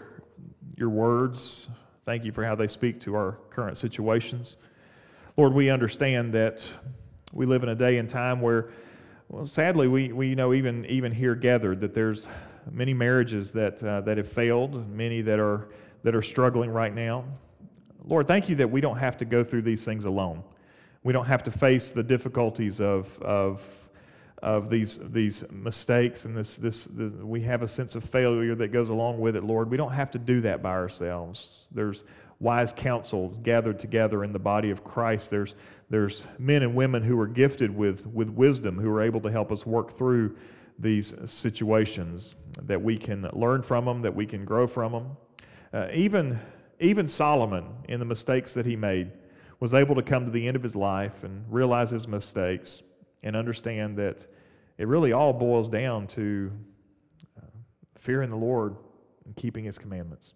your 0.77 0.91
words. 0.91 1.69
Thank 2.05 2.25
you 2.25 2.33
for 2.33 2.45
how 2.45 2.57
they 2.57 2.67
speak 2.67 3.01
to 3.03 3.15
our 3.15 3.39
current 3.51 3.79
situations. 3.79 4.57
Lord, 5.37 5.55
we 5.55 5.71
understand 5.71 6.35
that 6.35 6.69
we 7.33 7.47
live 7.47 7.63
in 7.63 7.69
a 7.69 7.77
day 7.77 7.99
and 7.99 8.09
time 8.09 8.41
where, 8.41 8.71
well, 9.29 9.47
sadly, 9.47 9.87
we, 9.87 10.11
we 10.11 10.35
know 10.35 10.53
even, 10.53 10.85
even 10.87 11.13
here 11.13 11.37
gathered 11.37 11.81
that 11.81 11.95
there's 11.95 12.27
many 12.73 12.93
marriages 12.93 13.53
that, 13.53 13.81
uh, 13.85 14.01
that 14.01 14.17
have 14.17 14.31
failed, 14.31 14.91
many 14.91 15.21
that 15.21 15.39
are, 15.39 15.69
that 16.03 16.13
are 16.13 16.23
struggling 16.23 16.71
right 16.71 16.93
now. 16.93 17.25
Lord, 18.05 18.27
thank 18.27 18.49
you 18.49 18.57
that 18.57 18.69
we 18.69 18.81
don't 18.81 18.99
have 18.99 19.17
to 19.19 19.25
go 19.25 19.45
through 19.45 19.63
these 19.63 19.85
things 19.85 20.05
alone. 20.05 20.43
We 21.05 21.13
don't 21.13 21.27
have 21.27 21.45
to 21.45 21.53
face 21.53 21.91
the 21.91 22.03
difficulties 22.03 22.81
of, 22.81 23.17
of 23.23 23.63
of 24.43 24.69
these 24.69 24.99
these 25.11 25.45
mistakes 25.51 26.25
and 26.25 26.37
this, 26.37 26.57
this 26.57 26.85
this 26.85 27.13
we 27.13 27.41
have 27.43 27.63
a 27.63 27.69
sense 27.69 27.95
of 27.95 28.05
failure 28.05 28.55
that 28.57 28.69
goes 28.69 28.89
along 28.89 29.21
with 29.21 29.37
it, 29.37 29.45
Lord. 29.45 29.71
We 29.71 29.77
don't 29.77 29.93
have 29.93 30.11
to 30.13 30.19
do 30.19 30.41
that 30.41 30.63
by 30.63 30.73
ourselves. 30.73 31.67
There's 31.71 32.05
wise 32.41 32.73
counsel 32.73 33.29
gathered 33.45 33.79
together 33.79 34.25
in 34.25 34.33
the 34.33 34.39
body 34.39 34.71
of 34.71 34.83
Christ. 34.83 35.31
There's 35.31 35.55
there's 35.91 36.27
men 36.39 36.63
and 36.63 36.75
women 36.75 37.03
who 37.03 37.19
are 37.21 37.29
gifted 37.29 37.75
with 37.75 38.05
with 38.07 38.29
wisdom 38.31 38.77
who 38.77 38.91
are 38.91 39.03
able 39.03 39.21
to 39.21 39.31
help 39.31 39.53
us 39.53 39.65
work 39.65 39.97
through 39.97 40.37
these 40.79 41.15
situations 41.27 42.35
that 42.63 42.83
we 42.83 42.99
can 42.99 43.29
learn 43.33 43.63
from 43.63 43.85
them, 43.85 44.03
that 44.03 44.15
we 44.15 44.27
can 44.27 44.45
grow 44.45 44.67
from 44.67 44.93
them. 44.93 45.17
Uh, 45.73 45.89
even 45.95 46.39
even 46.81 47.07
Solomon 47.07 47.65
in 47.89 48.01
the 48.01 48.05
mistakes 48.05 48.55
that 48.55 48.67
he 48.67 48.75
made 48.75 49.13
was 49.61 49.73
able 49.73 49.95
to 49.95 50.03
come 50.03 50.25
to 50.25 50.33
the 50.33 50.49
end 50.49 50.57
of 50.57 50.65
his 50.65 50.75
life 50.75 51.23
and 51.23 51.45
realize 51.49 51.91
his 51.91 52.09
mistakes 52.09 52.83
and 53.23 53.37
understand 53.37 53.97
that 53.99 54.27
it 54.79 54.89
really 54.89 55.13
all 55.13 55.33
boils 55.33 55.69
down 55.69 56.07
to 56.09 56.51
uh, 57.39 57.47
fearing 57.97 58.31
the 58.31 58.37
Lord 58.37 58.77
and 59.25 59.37
keeping 59.37 59.65
his 59.65 59.79
commandments. 59.79 60.35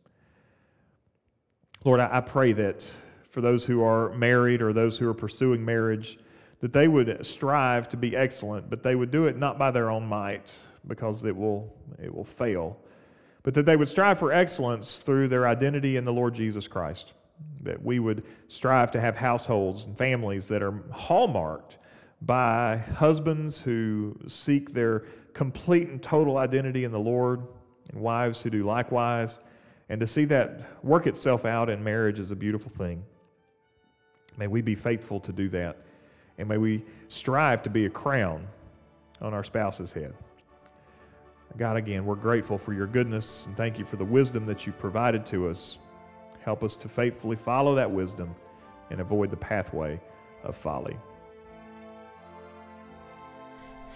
Lord, 1.85 2.01
I, 2.01 2.19
I 2.19 2.21
pray 2.21 2.53
that 2.53 2.89
for 3.31 3.41
those 3.41 3.65
who 3.65 3.83
are 3.83 4.15
married 4.15 4.63
or 4.63 4.73
those 4.73 4.99
who 4.99 5.09
are 5.09 5.15
pursuing 5.15 5.65
marriage, 5.65 6.19
that 6.61 6.73
they 6.73 6.89
would 6.89 7.27
strive 7.27 7.89
to 7.91 7.97
be 7.97 8.17
excellent, 8.17 8.71
but 8.71 8.83
they 8.83 8.95
would 8.95 9.11
do 9.11 9.27
it 9.27 9.37
not 9.37 9.59
by 9.59 9.71
their 9.71 9.91
own 9.91 10.07
might, 10.07 10.55
because 10.87 11.25
it 11.25 11.37
will, 11.37 11.75
it 12.03 12.15
will 12.15 12.25
fail, 12.25 12.79
but 13.43 13.53
that 13.55 13.67
they 13.67 13.77
would 13.77 13.89
strive 13.89 14.19
for 14.19 14.33
excellence 14.33 15.01
through 15.01 15.29
their 15.29 15.47
identity 15.47 15.97
in 15.97 16.05
the 16.05 16.13
Lord 16.13 16.35
Jesus 16.35 16.67
Christ 16.67 17.13
that 17.63 17.83
we 17.83 17.99
would 17.99 18.25
strive 18.49 18.91
to 18.93 19.01
have 19.01 19.17
households 19.17 19.85
and 19.85 19.97
families 19.99 20.49
that 20.49 20.63
are 20.63 20.83
hallmarked 20.91 21.79
by 22.23 22.79
husbands 22.79 23.61
who 23.61 24.17
seek 24.27 24.73
their 24.73 25.05
complete 25.35 25.89
and 25.89 26.03
total 26.03 26.39
identity 26.39 26.85
in 26.85 26.93
the 26.93 26.99
Lord, 26.99 27.43
and 27.91 28.01
wives 28.01 28.43
who 28.43 28.51
do 28.51 28.65
likewise. 28.65 29.41
And 29.89 30.01
to 30.01 30.07
see 30.07 30.25
that 30.27 30.83
work 30.85 31.07
itself 31.07 31.45
out 31.45 31.69
in 31.71 31.83
marriage 31.85 32.19
is 32.19 32.31
a 32.31 32.37
beautiful 32.37 32.73
thing. 32.77 33.05
May 34.37 34.47
we 34.47 34.61
be 34.61 34.75
faithful 34.75 35.21
to 35.21 35.33
do 35.33 35.49
that. 35.51 35.79
And 36.39 36.49
may 36.49 36.59
we 36.59 36.85
strive 37.09 37.63
to 37.63 37.71
be 37.71 37.87
a 37.87 37.91
crown 37.91 38.47
on 39.21 39.33
our 39.33 39.45
spouse's 39.45 39.93
head. 39.93 40.13
God, 41.57 41.77
again, 41.77 42.05
we're 42.05 42.17
grateful 42.17 42.59
for 42.59 42.73
your 42.75 42.87
goodness 42.87 43.47
and 43.47 43.57
thank 43.57 43.79
you 43.79 43.85
for 43.85 43.97
the 43.97 44.05
wisdom 44.05 44.45
that 44.47 44.67
you've 44.67 44.79
provided 44.79 45.25
to 45.27 45.49
us 45.49 45.79
Help 46.47 46.63
us 46.63 46.77
to 46.77 46.89
faithfully 46.89 47.35
follow 47.35 47.75
that 47.75 47.91
wisdom 47.91 48.33
and 48.91 49.01
avoid 49.01 49.31
the 49.31 49.37
pathway 49.37 50.01
of 50.45 50.57
folly. 50.57 50.97